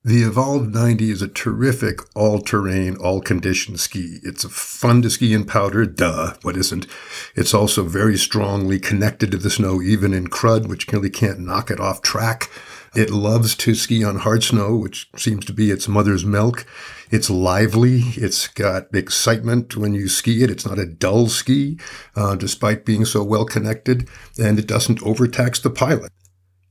The 0.05 0.23
Evolv 0.23 0.73
90 0.73 1.11
is 1.11 1.21
a 1.21 1.29
terrific 1.29 2.01
all-terrain, 2.13 2.97
all-condition 2.97 3.77
ski. 3.77 4.19
It's 4.21 4.43
fun 4.43 5.01
to 5.03 5.09
ski 5.09 5.33
in 5.33 5.45
powder, 5.45 5.85
duh, 5.85 6.33
what 6.41 6.57
isn't? 6.57 6.87
It's 7.35 7.53
also 7.53 7.83
very 7.83 8.17
strongly 8.17 8.79
connected 8.79 9.31
to 9.31 9.37
the 9.37 9.49
snow, 9.49 9.81
even 9.81 10.13
in 10.13 10.27
crud, 10.27 10.67
which 10.67 10.91
really 10.91 11.09
can't 11.09 11.39
knock 11.39 11.71
it 11.71 11.79
off 11.79 12.01
track. 12.01 12.51
It 12.93 13.11
loves 13.11 13.55
to 13.55 13.75
ski 13.75 14.03
on 14.03 14.17
hard 14.17 14.43
snow, 14.43 14.75
which 14.75 15.07
seems 15.15 15.45
to 15.45 15.53
be 15.53 15.71
its 15.71 15.87
mother's 15.87 16.25
milk. 16.25 16.65
It's 17.09 17.29
lively. 17.29 18.01
It's 18.17 18.49
got 18.49 18.93
excitement 18.93 19.77
when 19.77 19.93
you 19.93 20.09
ski 20.09 20.43
it. 20.43 20.51
It's 20.51 20.65
not 20.65 20.79
a 20.79 20.85
dull 20.85 21.29
ski, 21.29 21.79
uh, 22.13 22.35
despite 22.35 22.83
being 22.83 23.05
so 23.05 23.23
well 23.23 23.45
connected, 23.45 24.09
and 24.37 24.59
it 24.59 24.67
doesn't 24.67 25.01
overtax 25.01 25.61
the 25.61 25.69
pilot. 25.69 26.11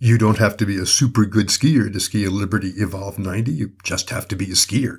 You 0.04 0.18
don't 0.18 0.38
have 0.38 0.56
to 0.56 0.66
be 0.66 0.78
a 0.78 0.84
super 0.84 1.24
good 1.24 1.46
skier 1.46 1.92
to 1.92 2.00
ski 2.00 2.24
a 2.24 2.30
Liberty 2.30 2.72
Evolv 2.72 3.18
90. 3.18 3.52
You 3.52 3.70
just 3.84 4.10
have 4.10 4.26
to 4.26 4.34
be 4.34 4.46
a 4.46 4.54
skier. 4.54 4.98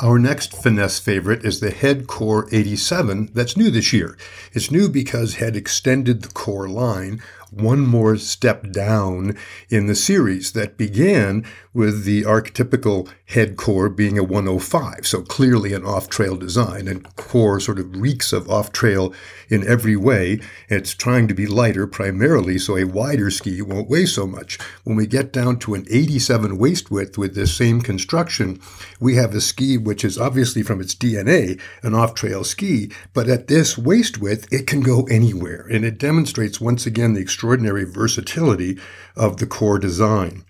Our 0.00 0.18
next 0.18 0.52
finesse 0.52 0.98
favorite 0.98 1.44
is 1.44 1.60
the 1.60 1.70
Head 1.70 2.08
Core 2.08 2.48
87 2.50 3.30
that's 3.34 3.56
new 3.56 3.70
this 3.70 3.92
year. 3.92 4.18
It's 4.52 4.72
new 4.72 4.88
because 4.88 5.36
Head 5.36 5.54
extended 5.54 6.22
the 6.22 6.28
core 6.30 6.68
line 6.68 7.22
one 7.50 7.80
more 7.80 8.16
step 8.16 8.70
down 8.70 9.36
in 9.68 9.86
the 9.86 9.94
series 9.94 10.52
that 10.52 10.76
began 10.76 11.44
with 11.72 12.04
the 12.04 12.22
archetypical 12.22 13.06
head 13.26 13.56
core 13.56 13.90
being 13.90 14.18
a 14.18 14.24
105. 14.24 15.06
So 15.06 15.20
clearly 15.20 15.74
an 15.74 15.84
off 15.84 16.08
trail 16.08 16.36
design 16.36 16.88
and 16.88 17.14
core 17.16 17.60
sort 17.60 17.78
of 17.78 18.00
reeks 18.00 18.32
of 18.32 18.48
off 18.48 18.72
trail 18.72 19.12
in 19.48 19.66
every 19.66 19.96
way. 19.96 20.40
It's 20.68 20.94
trying 20.94 21.28
to 21.28 21.34
be 21.34 21.46
lighter 21.46 21.86
primarily 21.86 22.58
so 22.58 22.76
a 22.76 22.84
wider 22.84 23.30
ski 23.30 23.60
won't 23.60 23.90
weigh 23.90 24.06
so 24.06 24.26
much. 24.26 24.58
When 24.84 24.96
we 24.96 25.06
get 25.06 25.32
down 25.32 25.58
to 25.60 25.74
an 25.74 25.86
87 25.90 26.56
waist 26.56 26.90
width 26.90 27.18
with 27.18 27.34
this 27.34 27.54
same 27.54 27.82
construction, 27.82 28.60
we 28.98 29.16
have 29.16 29.34
a 29.34 29.40
ski 29.40 29.76
which 29.76 30.04
is 30.04 30.18
obviously 30.18 30.62
from 30.62 30.80
its 30.80 30.94
DNA 30.94 31.60
an 31.82 31.94
off 31.94 32.14
trail 32.14 32.42
ski, 32.42 32.90
but 33.12 33.28
at 33.28 33.48
this 33.48 33.76
waist 33.76 34.18
width, 34.18 34.50
it 34.50 34.66
can 34.66 34.80
go 34.80 35.04
anywhere. 35.04 35.66
And 35.70 35.84
it 35.84 35.98
demonstrates 35.98 36.60
once 36.60 36.86
again 36.86 37.12
the 37.12 37.20
extraordinary 37.36 37.84
versatility 37.84 38.78
of 39.14 39.36
the 39.36 39.46
core 39.46 39.78
design. 39.78 40.42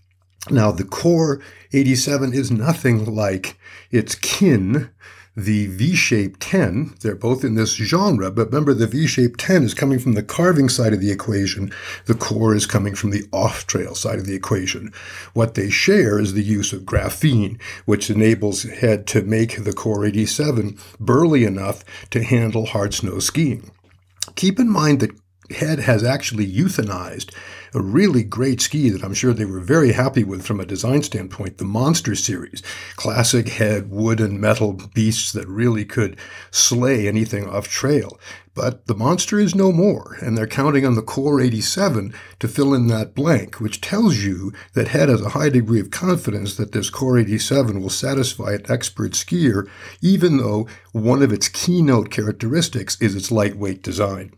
Now, 0.48 0.70
the 0.70 0.84
core 0.84 1.42
87 1.72 2.32
is 2.32 2.52
nothing 2.52 3.12
like 3.12 3.58
its 3.90 4.14
kin, 4.14 4.90
the 5.36 5.66
V-shape 5.66 6.36
10. 6.38 6.94
They're 7.00 7.16
both 7.16 7.42
in 7.42 7.56
this 7.56 7.74
genre, 7.74 8.30
but 8.30 8.46
remember 8.46 8.72
the 8.72 8.86
V-shape 8.86 9.36
10 9.36 9.64
is 9.64 9.74
coming 9.74 9.98
from 9.98 10.12
the 10.12 10.22
carving 10.22 10.68
side 10.68 10.92
of 10.92 11.00
the 11.00 11.10
equation. 11.10 11.72
The 12.04 12.14
core 12.14 12.54
is 12.54 12.66
coming 12.66 12.94
from 12.94 13.10
the 13.10 13.24
off-trail 13.32 13.96
side 13.96 14.20
of 14.20 14.26
the 14.26 14.36
equation. 14.36 14.92
What 15.34 15.54
they 15.54 15.68
share 15.68 16.20
is 16.20 16.34
the 16.34 16.44
use 16.44 16.72
of 16.72 16.82
graphene, 16.82 17.60
which 17.84 18.10
enables 18.10 18.62
head 18.62 19.08
to 19.08 19.22
make 19.22 19.64
the 19.64 19.72
core 19.72 20.04
87 20.06 20.78
burly 21.00 21.42
enough 21.42 21.84
to 22.10 22.22
handle 22.22 22.66
hard 22.66 22.94
snow 22.94 23.18
skiing. 23.18 23.72
Keep 24.36 24.60
in 24.60 24.70
mind 24.70 25.00
that 25.00 25.10
Head 25.50 25.80
has 25.80 26.02
actually 26.02 26.46
euthanized 26.46 27.32
a 27.74 27.80
really 27.80 28.24
great 28.24 28.60
ski 28.60 28.88
that 28.90 29.04
I'm 29.04 29.14
sure 29.14 29.32
they 29.32 29.44
were 29.44 29.60
very 29.60 29.92
happy 29.92 30.24
with 30.24 30.44
from 30.44 30.60
a 30.60 30.66
design 30.66 31.02
standpoint, 31.02 31.58
the 31.58 31.64
Monster 31.64 32.14
series. 32.14 32.62
Classic 32.96 33.48
head, 33.48 33.90
wood 33.90 34.20
and 34.20 34.40
metal 34.40 34.72
beasts 34.94 35.32
that 35.32 35.46
really 35.46 35.84
could 35.84 36.16
slay 36.50 37.06
anything 37.06 37.48
off 37.48 37.68
trail. 37.68 38.18
But 38.54 38.86
the 38.86 38.94
Monster 38.94 39.38
is 39.38 39.54
no 39.54 39.70
more, 39.70 40.16
and 40.22 40.36
they're 40.36 40.46
counting 40.46 40.86
on 40.86 40.94
the 40.94 41.02
Core 41.02 41.40
87 41.42 42.14
to 42.38 42.48
fill 42.48 42.72
in 42.72 42.86
that 42.86 43.14
blank, 43.14 43.60
which 43.60 43.82
tells 43.82 44.24
you 44.24 44.52
that 44.72 44.88
Head 44.88 45.10
has 45.10 45.20
a 45.20 45.30
high 45.30 45.50
degree 45.50 45.78
of 45.78 45.90
confidence 45.90 46.56
that 46.56 46.72
this 46.72 46.88
Core 46.88 47.18
87 47.18 47.82
will 47.82 47.90
satisfy 47.90 48.54
an 48.54 48.64
expert 48.70 49.12
skier, 49.12 49.68
even 50.00 50.38
though 50.38 50.66
one 50.92 51.22
of 51.22 51.32
its 51.32 51.48
keynote 51.48 52.10
characteristics 52.10 52.96
is 53.00 53.14
its 53.14 53.30
lightweight 53.30 53.82
design. 53.82 54.32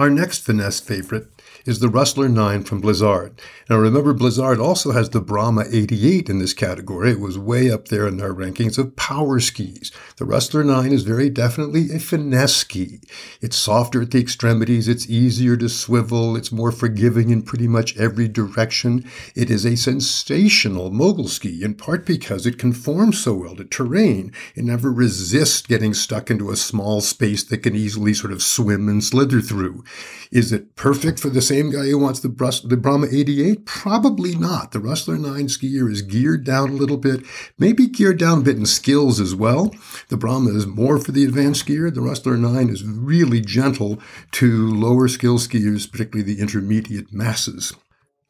Our 0.00 0.08
next 0.08 0.38
finesse 0.38 0.80
favorite 0.80 1.26
is 1.66 1.80
the 1.80 1.88
Rustler 1.88 2.28
9 2.28 2.64
from 2.64 2.80
Blizzard. 2.80 3.40
Now 3.68 3.76
remember, 3.76 4.14
Blizzard 4.14 4.58
also 4.58 4.92
has 4.92 5.10
the 5.10 5.20
Brahma 5.20 5.64
88 5.70 6.28
in 6.28 6.38
this 6.38 6.54
category. 6.54 7.12
It 7.12 7.20
was 7.20 7.38
way 7.38 7.70
up 7.70 7.88
there 7.88 8.06
in 8.06 8.20
our 8.20 8.30
rankings 8.30 8.78
of 8.78 8.96
power 8.96 9.40
skis. 9.40 9.92
The 10.16 10.24
Rustler 10.24 10.64
9 10.64 10.92
is 10.92 11.02
very 11.02 11.28
definitely 11.30 11.92
a 11.92 11.98
finesse 11.98 12.56
ski. 12.56 13.00
It's 13.40 13.56
softer 13.56 14.02
at 14.02 14.10
the 14.10 14.20
extremities, 14.20 14.88
it's 14.88 15.08
easier 15.08 15.56
to 15.56 15.68
swivel, 15.68 16.36
it's 16.36 16.52
more 16.52 16.72
forgiving 16.72 17.30
in 17.30 17.42
pretty 17.42 17.68
much 17.68 17.96
every 17.96 18.28
direction. 18.28 19.04
It 19.34 19.50
is 19.50 19.64
a 19.64 19.76
sensational 19.76 20.90
mogul 20.90 21.28
ski, 21.28 21.62
in 21.62 21.74
part 21.74 22.06
because 22.06 22.46
it 22.46 22.58
conforms 22.58 23.20
so 23.20 23.34
well 23.34 23.56
to 23.56 23.64
terrain. 23.64 24.32
It 24.54 24.64
never 24.64 24.92
resists 24.92 25.66
getting 25.66 25.94
stuck 25.94 26.30
into 26.30 26.50
a 26.50 26.56
small 26.56 27.00
space 27.00 27.44
that 27.44 27.58
can 27.58 27.76
easily 27.76 28.14
sort 28.14 28.32
of 28.32 28.42
swim 28.42 28.88
and 28.88 29.02
slither 29.02 29.40
through. 29.40 29.84
Is 30.30 30.52
it 30.52 30.76
perfect 30.76 31.18
for 31.18 31.28
the 31.28 31.39
same 31.40 31.70
guy 31.70 31.86
who 31.86 31.98
wants 31.98 32.20
the, 32.20 32.28
Brus- 32.28 32.60
the 32.60 32.76
Brahma 32.76 33.06
88? 33.10 33.64
Probably 33.64 34.34
not. 34.34 34.72
The 34.72 34.80
Rustler 34.80 35.16
9 35.16 35.46
skier 35.46 35.90
is 35.90 36.02
geared 36.02 36.44
down 36.44 36.70
a 36.70 36.74
little 36.74 36.96
bit, 36.96 37.24
maybe 37.58 37.86
geared 37.86 38.18
down 38.18 38.38
a 38.38 38.42
bit 38.42 38.56
in 38.56 38.66
skills 38.66 39.20
as 39.20 39.34
well. 39.34 39.74
The 40.08 40.16
Brahma 40.16 40.50
is 40.50 40.66
more 40.66 40.98
for 40.98 41.12
the 41.12 41.24
advanced 41.24 41.66
skier. 41.66 41.92
The 41.92 42.00
Rustler 42.00 42.36
9 42.36 42.68
is 42.68 42.84
really 42.84 43.40
gentle 43.40 43.98
to 44.32 44.70
lower 44.70 45.08
skill 45.08 45.38
skiers, 45.38 45.90
particularly 45.90 46.22
the 46.34 46.40
intermediate 46.40 47.12
masses. 47.12 47.74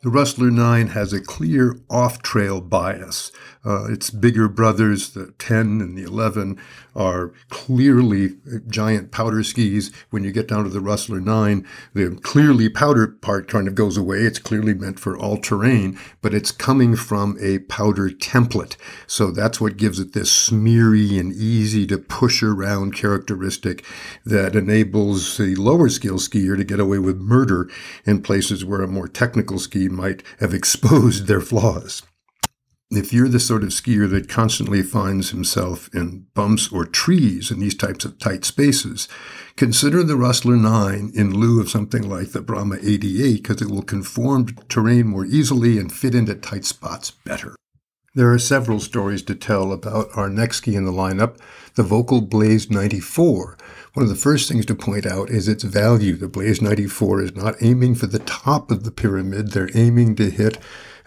The 0.02 0.08
Rustler 0.08 0.50
9 0.50 0.86
has 0.88 1.12
a 1.12 1.20
clear 1.20 1.76
off 1.90 2.22
trail 2.22 2.62
bias. 2.62 3.30
Uh, 3.62 3.84
its 3.92 4.08
bigger 4.08 4.48
brothers, 4.48 5.10
the 5.10 5.34
10 5.38 5.82
and 5.82 5.98
the 5.98 6.04
11, 6.04 6.58
are 6.96 7.32
clearly 7.50 8.36
giant 8.66 9.10
powder 9.10 9.42
skis. 9.42 9.92
When 10.08 10.24
you 10.24 10.32
get 10.32 10.48
down 10.48 10.64
to 10.64 10.70
the 10.70 10.80
Rustler 10.80 11.20
9, 11.20 11.66
the 11.92 12.18
clearly 12.22 12.70
powder 12.70 13.06
part 13.08 13.46
kind 13.46 13.68
of 13.68 13.74
goes 13.74 13.98
away. 13.98 14.20
It's 14.20 14.38
clearly 14.38 14.72
meant 14.72 14.98
for 14.98 15.18
all 15.18 15.36
terrain, 15.36 15.98
but 16.22 16.32
it's 16.32 16.50
coming 16.50 16.96
from 16.96 17.36
a 17.38 17.58
powder 17.58 18.08
template. 18.08 18.76
So 19.06 19.30
that's 19.30 19.60
what 19.60 19.76
gives 19.76 20.00
it 20.00 20.14
this 20.14 20.32
smeary 20.32 21.18
and 21.18 21.34
easy 21.34 21.86
to 21.88 21.98
push 21.98 22.42
around 22.42 22.96
characteristic 22.96 23.84
that 24.24 24.56
enables 24.56 25.36
the 25.36 25.54
lower 25.56 25.90
skill 25.90 26.16
skier 26.16 26.56
to 26.56 26.64
get 26.64 26.80
away 26.80 26.98
with 26.98 27.18
murder 27.18 27.68
in 28.06 28.22
places 28.22 28.64
where 28.64 28.80
a 28.80 28.88
more 28.88 29.06
technical 29.06 29.58
ski 29.58 29.89
might 29.90 30.22
have 30.40 30.54
exposed 30.54 31.26
their 31.26 31.40
flaws. 31.40 32.02
if 32.92 33.12
you're 33.12 33.28
the 33.28 33.38
sort 33.38 33.62
of 33.62 33.68
skier 33.68 34.10
that 34.10 34.28
constantly 34.28 34.82
finds 34.82 35.30
himself 35.30 35.88
in 35.94 36.26
bumps 36.34 36.72
or 36.72 36.84
trees 36.84 37.50
in 37.50 37.60
these 37.60 37.74
types 37.74 38.04
of 38.04 38.18
tight 38.18 38.44
spaces, 38.44 39.08
consider 39.54 40.02
the 40.02 40.16
Rustler 40.16 40.56
9 40.56 41.12
in 41.14 41.34
lieu 41.34 41.60
of 41.60 41.70
something 41.70 42.08
like 42.08 42.32
the 42.32 42.40
Brahma 42.40 42.78
88 42.82 43.42
because 43.42 43.62
it 43.62 43.70
will 43.70 43.82
conform 43.82 44.46
to 44.46 44.54
terrain 44.68 45.06
more 45.06 45.24
easily 45.24 45.78
and 45.78 45.92
fit 45.92 46.16
into 46.16 46.34
tight 46.34 46.64
spots 46.64 47.12
better. 47.12 47.54
There 48.12 48.32
are 48.32 48.40
several 48.40 48.80
stories 48.80 49.22
to 49.22 49.36
tell 49.36 49.72
about 49.72 50.08
our 50.16 50.28
next 50.28 50.56
ski 50.56 50.74
in 50.74 50.84
the 50.84 50.90
lineup, 50.90 51.36
the 51.76 51.84
Völkl 51.84 52.28
Blaze 52.28 52.68
94. 52.68 53.56
One 53.92 54.04
of 54.04 54.08
the 54.08 54.14
first 54.14 54.48
things 54.48 54.66
to 54.66 54.76
point 54.76 55.04
out 55.04 55.30
is 55.30 55.48
its 55.48 55.64
value. 55.64 56.14
The 56.14 56.28
Blaze 56.28 56.62
94 56.62 57.22
is 57.22 57.34
not 57.34 57.60
aiming 57.60 57.96
for 57.96 58.06
the 58.06 58.20
top 58.20 58.70
of 58.70 58.84
the 58.84 58.92
pyramid. 58.92 59.50
They're 59.50 59.68
aiming 59.74 60.14
to 60.16 60.30
hit 60.30 60.58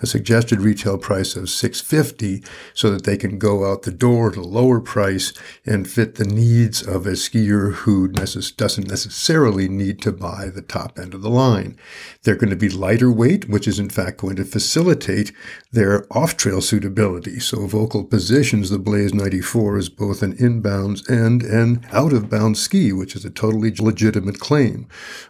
a 0.03 0.05
suggested 0.05 0.59
retail 0.59 0.97
price 0.97 1.35
of 1.35 1.49
650 1.49 2.43
so 2.73 2.91
that 2.91 3.05
they 3.05 3.15
can 3.15 3.39
go 3.39 3.71
out 3.71 3.83
the 3.83 3.91
door 3.91 4.29
at 4.29 4.35
a 4.35 4.41
lower 4.41 4.81
price 4.81 5.33
and 5.65 5.89
fit 5.89 6.15
the 6.15 6.25
needs 6.25 6.81
of 6.85 7.07
a 7.07 7.11
skier 7.11 7.73
who 7.73 8.09
necess- 8.09 8.55
doesn't 8.55 8.87
necessarily 8.87 9.69
need 9.69 10.01
to 10.01 10.11
buy 10.11 10.49
the 10.53 10.61
top 10.61 10.99
end 10.99 11.13
of 11.13 11.21
the 11.21 11.29
line. 11.29 11.77
They're 12.23 12.35
going 12.35 12.49
to 12.49 12.55
be 12.57 12.69
lighter 12.69 13.11
weight, 13.11 13.47
which 13.47 13.67
is 13.67 13.79
in 13.79 13.89
fact 13.89 14.17
going 14.17 14.35
to 14.35 14.45
facilitate 14.45 15.31
their 15.71 16.05
off-trail 16.11 16.59
suitability. 16.61 17.39
So 17.39 17.59
Völkl 17.59 18.09
positions 18.09 18.69
the 18.69 18.79
Blaze 18.79 19.13
94 19.13 19.77
as 19.77 19.89
both 19.89 20.21
an 20.21 20.35
inbounds 20.35 21.07
and 21.07 21.43
an 21.43 21.85
out-of-bounds 21.93 22.59
ski, 22.59 22.91
which 22.91 23.15
is 23.15 23.23
a 23.23 23.29
totally 23.29 23.73
legitimate 23.79 24.39
claim. 24.39 24.87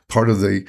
Part 0.08 0.30
of 0.30 0.42
the 0.42 0.66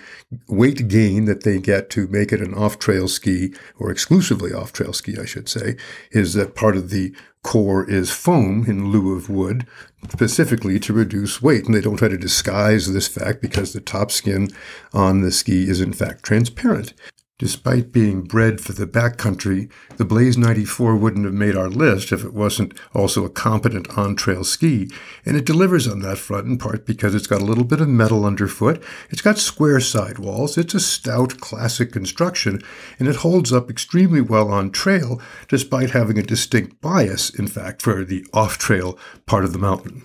weight 0.46 0.88
gain 0.88 1.24
that 1.24 1.42
they 1.42 1.58
get 1.58 1.88
to 1.90 2.06
make 2.08 2.32
it 2.32 2.40
an 2.40 2.52
off-trail 2.54 3.08
ski 3.08 3.54
or 3.78 3.93
exclusively 3.94 4.52
off 4.52 4.72
trail 4.72 4.92
ski, 4.92 5.16
I 5.20 5.24
should 5.24 5.48
say, 5.48 5.76
is 6.10 6.34
that 6.34 6.56
part 6.56 6.76
of 6.76 6.90
the 6.90 7.14
core 7.44 7.88
is 7.88 8.10
foam 8.10 8.64
in 8.66 8.90
lieu 8.90 9.16
of 9.16 9.30
wood, 9.30 9.66
specifically 10.10 10.80
to 10.80 10.92
reduce 10.92 11.40
weight. 11.40 11.66
And 11.66 11.74
they 11.74 11.80
don't 11.80 11.96
try 11.96 12.08
to 12.08 12.18
disguise 12.18 12.92
this 12.92 13.06
fact 13.06 13.40
because 13.40 13.72
the 13.72 13.80
top 13.80 14.10
skin 14.10 14.48
on 14.92 15.20
the 15.20 15.30
ski 15.30 15.68
is 15.68 15.80
in 15.80 15.92
fact 15.92 16.24
transparent. 16.24 16.92
Despite 17.36 17.90
being 17.90 18.22
bred 18.22 18.60
for 18.60 18.74
the 18.74 18.86
backcountry, 18.86 19.68
the 19.96 20.04
Blaze 20.04 20.38
94 20.38 20.94
wouldn't 20.94 21.24
have 21.24 21.34
made 21.34 21.56
our 21.56 21.68
list 21.68 22.12
if 22.12 22.24
it 22.24 22.32
wasn't 22.32 22.78
also 22.94 23.24
a 23.24 23.28
competent 23.28 23.98
on-trail 23.98 24.44
ski, 24.44 24.88
and 25.26 25.36
it 25.36 25.44
delivers 25.44 25.88
on 25.88 25.98
that 25.98 26.18
front 26.18 26.46
in 26.46 26.58
part 26.58 26.86
because 26.86 27.12
it's 27.12 27.26
got 27.26 27.42
a 27.42 27.44
little 27.44 27.64
bit 27.64 27.80
of 27.80 27.88
metal 27.88 28.24
underfoot, 28.24 28.80
it's 29.10 29.20
got 29.20 29.38
square 29.38 29.80
sidewalls, 29.80 30.56
it's 30.56 30.74
a 30.74 30.80
stout 30.80 31.40
classic 31.40 31.90
construction, 31.90 32.62
and 33.00 33.08
it 33.08 33.16
holds 33.16 33.52
up 33.52 33.68
extremely 33.68 34.20
well 34.20 34.48
on 34.52 34.70
trail 34.70 35.20
despite 35.48 35.90
having 35.90 36.16
a 36.16 36.22
distinct 36.22 36.80
bias, 36.80 37.30
in 37.30 37.48
fact, 37.48 37.82
for 37.82 38.04
the 38.04 38.24
off-trail 38.32 38.96
part 39.26 39.44
of 39.44 39.52
the 39.52 39.58
mountain. 39.58 40.04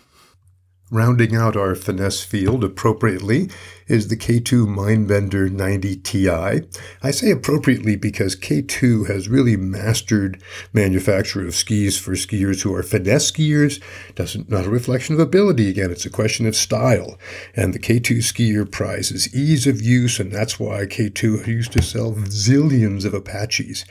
Rounding 0.92 1.36
out 1.36 1.56
our 1.56 1.76
finesse 1.76 2.24
field 2.24 2.64
appropriately 2.64 3.52
is 3.86 4.08
the 4.08 4.18
K2 4.18 4.66
Mindbender 4.66 5.52
90 5.52 5.98
Ti. 5.98 6.30
I 6.30 7.12
say 7.12 7.30
appropriately 7.30 7.96
because 7.96 8.36
K2 8.36 9.08
has 9.08 9.30
really 9.30 9.56
mastered 9.56 10.42
manufacture 10.74 11.46
of 11.46 11.54
skis 11.54 12.00
for 12.00 12.14
skiers 12.14 12.64
who 12.64 12.74
are 12.74 12.82
finesse 12.82 13.32
skiers. 13.32 13.80
Doesn't 14.16 14.50
not 14.50 14.66
a 14.66 14.72
reflection 14.72 15.14
of 15.14 15.20
ability 15.20 15.70
again, 15.70 15.92
it's 15.92 16.08
a 16.08 16.10
question 16.10 16.48
of 16.48 16.56
style. 16.56 17.20
And 17.56 17.72
the 17.72 17.80
K2 17.80 18.18
skier 18.18 18.70
prizes 18.70 19.32
ease 19.36 19.68
of 19.68 19.84
use, 19.84 20.20
and 20.20 20.32
that's 20.32 20.60
why 20.60 20.88
K2 20.88 21.46
used 21.46 21.72
to 21.74 21.84
sell 21.84 22.14
zillions 22.14 23.06
of 23.06 23.14
Apaches. 23.14 23.86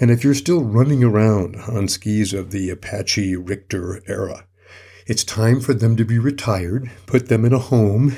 And 0.00 0.10
if 0.10 0.24
you're 0.24 0.34
still 0.34 0.64
running 0.64 1.04
around 1.04 1.54
on 1.68 1.86
skis 1.86 2.32
of 2.32 2.50
the 2.50 2.70
Apache 2.70 3.36
Richter 3.36 4.02
era, 4.08 4.46
it's 5.10 5.24
time 5.24 5.60
for 5.60 5.74
them 5.74 5.96
to 5.96 6.04
be 6.04 6.20
retired, 6.20 6.88
put 7.06 7.28
them 7.28 7.44
in 7.44 7.52
a 7.52 7.58
home, 7.58 8.14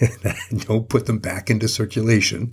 don't 0.58 0.88
put 0.88 1.06
them 1.06 1.18
back 1.18 1.50
into 1.50 1.66
circulation, 1.66 2.52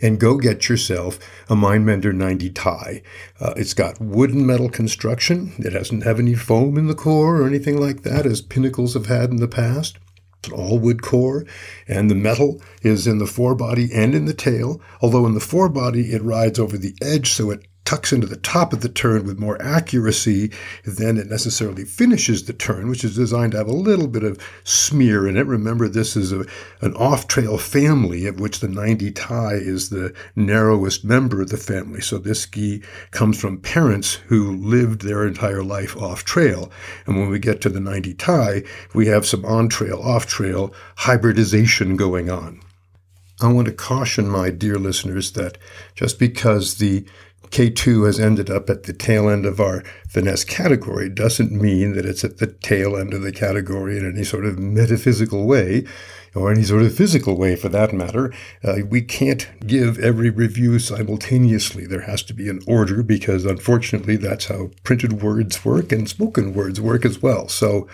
and 0.00 0.20
go 0.20 0.36
get 0.36 0.68
yourself 0.68 1.18
a 1.48 1.54
Mindbender 1.56 2.14
90 2.14 2.50
Ti. 2.50 3.02
Uh, 3.40 3.52
it's 3.56 3.74
got 3.74 4.00
wood 4.00 4.30
and 4.30 4.46
metal 4.46 4.68
construction. 4.68 5.52
It 5.58 5.70
doesn't 5.70 6.04
have 6.04 6.20
any 6.20 6.36
foam 6.36 6.78
in 6.78 6.86
the 6.86 6.94
core 6.94 7.42
or 7.42 7.48
anything 7.48 7.80
like 7.80 8.02
that, 8.02 8.26
as 8.26 8.40
Pinnacles 8.40 8.94
have 8.94 9.06
had 9.06 9.30
in 9.30 9.38
the 9.38 9.48
past. 9.48 9.98
It's 10.38 10.50
an 10.50 10.54
all 10.54 10.78
wood 10.78 11.02
core, 11.02 11.44
and 11.88 12.08
the 12.08 12.14
metal 12.14 12.62
is 12.82 13.08
in 13.08 13.18
the 13.18 13.26
forebody 13.26 13.90
and 13.92 14.14
in 14.14 14.26
the 14.26 14.34
tail. 14.34 14.80
Although 15.00 15.26
in 15.26 15.34
the 15.34 15.40
forebody, 15.40 16.12
it 16.12 16.22
rides 16.22 16.60
over 16.60 16.78
the 16.78 16.94
edge, 17.02 17.32
so 17.32 17.50
it 17.50 17.66
tucks 17.90 18.12
into 18.12 18.26
the 18.28 18.36
top 18.36 18.72
of 18.72 18.82
the 18.82 18.88
turn 18.88 19.24
with 19.24 19.40
more 19.40 19.60
accuracy 19.60 20.48
than 20.84 21.18
it 21.18 21.26
necessarily 21.26 21.84
finishes 21.84 22.44
the 22.44 22.52
turn, 22.52 22.88
which 22.88 23.02
is 23.02 23.16
designed 23.16 23.50
to 23.50 23.58
have 23.58 23.66
a 23.66 23.72
little 23.72 24.06
bit 24.06 24.22
of 24.22 24.38
smear 24.62 25.26
in 25.26 25.36
it. 25.36 25.44
Remember, 25.44 25.88
this 25.88 26.16
is 26.16 26.30
a, 26.30 26.44
an 26.82 26.94
off 26.94 27.26
trail 27.26 27.58
family 27.58 28.28
of 28.28 28.38
which 28.38 28.60
the 28.60 28.68
90 28.68 29.10
Ti 29.10 29.24
is 29.54 29.90
the 29.90 30.14
narrowest 30.36 31.04
member 31.04 31.42
of 31.42 31.48
the 31.48 31.56
family. 31.56 32.00
So 32.00 32.18
this 32.18 32.42
ski 32.42 32.80
comes 33.10 33.40
from 33.40 33.60
parents 33.60 34.14
who 34.28 34.56
lived 34.56 35.02
their 35.02 35.26
entire 35.26 35.64
life 35.64 35.96
off 35.96 36.22
trail. 36.22 36.70
And 37.06 37.18
when 37.18 37.28
we 37.28 37.40
get 37.40 37.60
to 37.62 37.68
the 37.68 37.80
90 37.80 38.14
Ti, 38.14 38.62
we 38.94 39.08
have 39.08 39.26
some 39.26 39.44
on 39.44 39.68
trail, 39.68 40.00
off 40.00 40.28
trail 40.28 40.72
hybridization 40.94 41.96
going 41.96 42.30
on. 42.30 42.60
I 43.42 43.50
want 43.50 43.68
to 43.68 43.72
caution 43.72 44.28
my 44.28 44.50
dear 44.50 44.78
listeners 44.78 45.32
that 45.32 45.56
just 45.94 46.18
because 46.18 46.74
the 46.74 47.06
K2 47.50 48.06
has 48.06 48.20
ended 48.20 48.48
up 48.48 48.70
at 48.70 48.84
the 48.84 48.92
tail 48.92 49.28
end 49.28 49.44
of 49.44 49.60
our 49.60 49.82
finesse 50.08 50.44
category. 50.44 51.08
Doesn't 51.08 51.50
mean 51.50 51.94
that 51.94 52.06
it's 52.06 52.24
at 52.24 52.38
the 52.38 52.46
tail 52.46 52.96
end 52.96 53.12
of 53.12 53.22
the 53.22 53.32
category 53.32 53.98
in 53.98 54.08
any 54.08 54.24
sort 54.24 54.44
of 54.44 54.58
metaphysical 54.58 55.46
way 55.46 55.84
or 56.34 56.50
any 56.50 56.62
sort 56.62 56.82
of 56.82 56.94
physical 56.94 57.36
way 57.36 57.56
for 57.56 57.68
that 57.68 57.92
matter. 57.92 58.32
Uh, 58.62 58.78
we 58.88 59.02
can't 59.02 59.48
give 59.66 59.98
every 59.98 60.30
review 60.30 60.78
simultaneously. 60.78 61.86
There 61.86 62.02
has 62.02 62.22
to 62.24 62.34
be 62.34 62.48
an 62.48 62.60
order 62.66 63.02
because 63.02 63.44
unfortunately 63.44 64.16
that's 64.16 64.46
how 64.46 64.70
printed 64.84 65.22
words 65.22 65.64
work 65.64 65.92
and 65.92 66.08
spoken 66.08 66.54
words 66.54 66.80
work 66.80 67.04
as 67.04 67.20
well. 67.20 67.48
So 67.48 67.88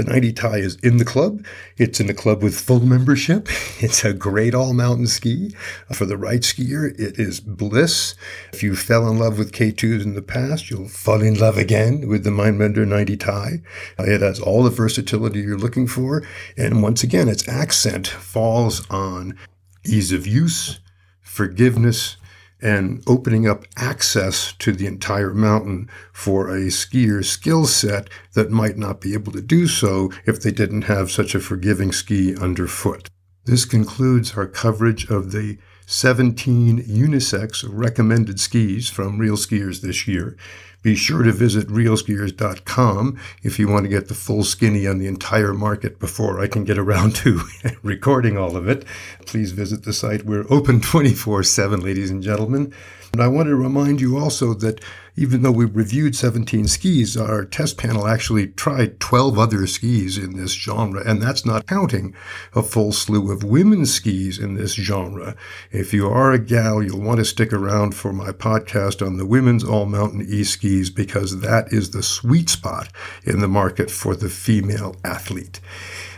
the 0.00 0.10
90 0.10 0.32
Ti 0.32 0.46
is 0.60 0.76
in 0.76 0.96
the 0.96 1.04
club. 1.04 1.44
It's 1.76 2.00
in 2.00 2.06
the 2.06 2.14
club 2.14 2.42
with 2.42 2.58
full 2.58 2.80
membership. 2.80 3.48
It's 3.82 4.04
a 4.04 4.12
great 4.12 4.54
all 4.54 4.74
mountain 4.74 5.06
ski. 5.06 5.54
For 5.92 6.04
the 6.04 6.18
right 6.18 6.40
skier, 6.40 6.90
it 6.98 7.18
is 7.18 7.40
bliss. 7.40 8.14
If 8.52 8.62
you 8.62 8.76
fell 8.76 9.08
in 9.08 9.18
love 9.18 9.38
with 9.38 9.52
K2s 9.52 10.02
in 10.02 10.14
the 10.14 10.22
past, 10.22 10.70
you'll 10.70 10.88
fall 10.88 11.22
in 11.22 11.38
love 11.38 11.56
again 11.56 12.08
with 12.08 12.24
the 12.24 12.30
Mindbender 12.30 12.86
90 12.86 13.16
Ti. 13.16 13.62
It 13.98 14.20
has 14.20 14.38
all 14.38 14.62
the 14.62 14.70
versatility 14.70 15.40
you're 15.40 15.56
looking 15.56 15.86
for. 15.86 16.22
And 16.58 16.82
once 16.82 17.02
again, 17.02 17.28
its 17.28 17.48
accent 17.70 18.08
falls 18.08 18.84
on 18.90 19.38
ease 19.86 20.10
of 20.10 20.26
use, 20.26 20.80
forgiveness, 21.20 22.16
and 22.60 23.00
opening 23.06 23.46
up 23.46 23.64
access 23.76 24.52
to 24.54 24.72
the 24.72 24.88
entire 24.88 25.32
mountain 25.32 25.88
for 26.12 26.48
a 26.48 26.68
skier's 26.68 27.30
skill 27.30 27.66
set 27.66 28.10
that 28.34 28.50
might 28.50 28.76
not 28.76 29.00
be 29.00 29.14
able 29.14 29.30
to 29.30 29.40
do 29.40 29.68
so 29.68 30.10
if 30.26 30.42
they 30.42 30.50
didn't 30.50 30.82
have 30.82 31.12
such 31.12 31.32
a 31.32 31.38
forgiving 31.38 31.92
ski 31.92 32.34
underfoot. 32.34 33.08
This 33.44 33.64
concludes 33.64 34.36
our 34.36 34.48
coverage 34.48 35.08
of 35.08 35.30
the 35.30 35.56
17 35.86 36.82
unisex 36.82 37.64
recommended 37.68 38.40
skis 38.40 38.90
from 38.90 39.16
Real 39.16 39.36
Skiers 39.36 39.80
this 39.80 40.08
year. 40.08 40.36
Be 40.82 40.94
sure 40.94 41.22
to 41.22 41.32
visit 41.32 41.68
realskiers.com 41.68 43.20
if 43.42 43.58
you 43.58 43.68
want 43.68 43.84
to 43.84 43.90
get 43.90 44.08
the 44.08 44.14
full 44.14 44.44
skinny 44.44 44.86
on 44.86 44.98
the 44.98 45.06
entire 45.06 45.52
market 45.52 45.98
before 45.98 46.40
I 46.40 46.48
can 46.48 46.64
get 46.64 46.78
around 46.78 47.14
to 47.16 47.42
recording 47.82 48.38
all 48.38 48.56
of 48.56 48.66
it. 48.68 48.86
Please 49.26 49.52
visit 49.52 49.84
the 49.84 49.92
site. 49.92 50.24
We're 50.24 50.46
open 50.48 50.80
24 50.80 51.42
7, 51.42 51.80
ladies 51.80 52.10
and 52.10 52.22
gentlemen. 52.22 52.72
And 53.12 53.22
I 53.22 53.28
want 53.28 53.48
to 53.48 53.56
remind 53.56 54.00
you 54.00 54.16
also 54.16 54.54
that 54.54 54.80
even 55.20 55.42
though 55.42 55.52
we 55.52 55.66
reviewed 55.66 56.16
17 56.16 56.66
skis, 56.66 57.14
our 57.14 57.44
test 57.44 57.76
panel 57.76 58.08
actually 58.08 58.46
tried 58.46 58.98
12 59.00 59.38
other 59.38 59.66
skis 59.66 60.16
in 60.16 60.34
this 60.34 60.52
genre, 60.52 61.02
and 61.06 61.20
that's 61.20 61.44
not 61.44 61.66
counting 61.66 62.14
a 62.54 62.62
full 62.62 62.90
slew 62.90 63.30
of 63.30 63.44
women's 63.44 63.92
skis 63.92 64.38
in 64.38 64.54
this 64.54 64.72
genre. 64.72 65.36
If 65.70 65.92
you 65.92 66.08
are 66.08 66.32
a 66.32 66.38
gal, 66.38 66.82
you'll 66.82 67.02
want 67.02 67.18
to 67.18 67.26
stick 67.26 67.52
around 67.52 67.94
for 67.94 68.14
my 68.14 68.30
podcast 68.30 69.06
on 69.06 69.18
the 69.18 69.26
women's 69.26 69.62
all 69.62 69.84
mountain 69.84 70.24
e 70.26 70.42
skis 70.42 70.88
because 70.88 71.42
that 71.42 71.70
is 71.70 71.90
the 71.90 72.02
sweet 72.02 72.48
spot 72.48 72.88
in 73.22 73.40
the 73.40 73.48
market 73.48 73.90
for 73.90 74.16
the 74.16 74.30
female 74.30 74.96
athlete. 75.04 75.60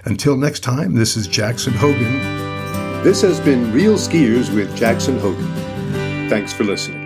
Until 0.04 0.36
next 0.36 0.60
time, 0.60 0.94
this 0.94 1.16
is 1.16 1.26
Jackson 1.26 1.72
Hogen. 1.72 3.02
This 3.02 3.20
has 3.22 3.40
been 3.40 3.72
Real 3.72 3.94
Skiers 3.94 4.54
with 4.54 4.76
Jackson 4.76 5.18
Hogen. 5.18 6.28
Thanks 6.30 6.52
for 6.52 6.62
listening. 6.62 7.01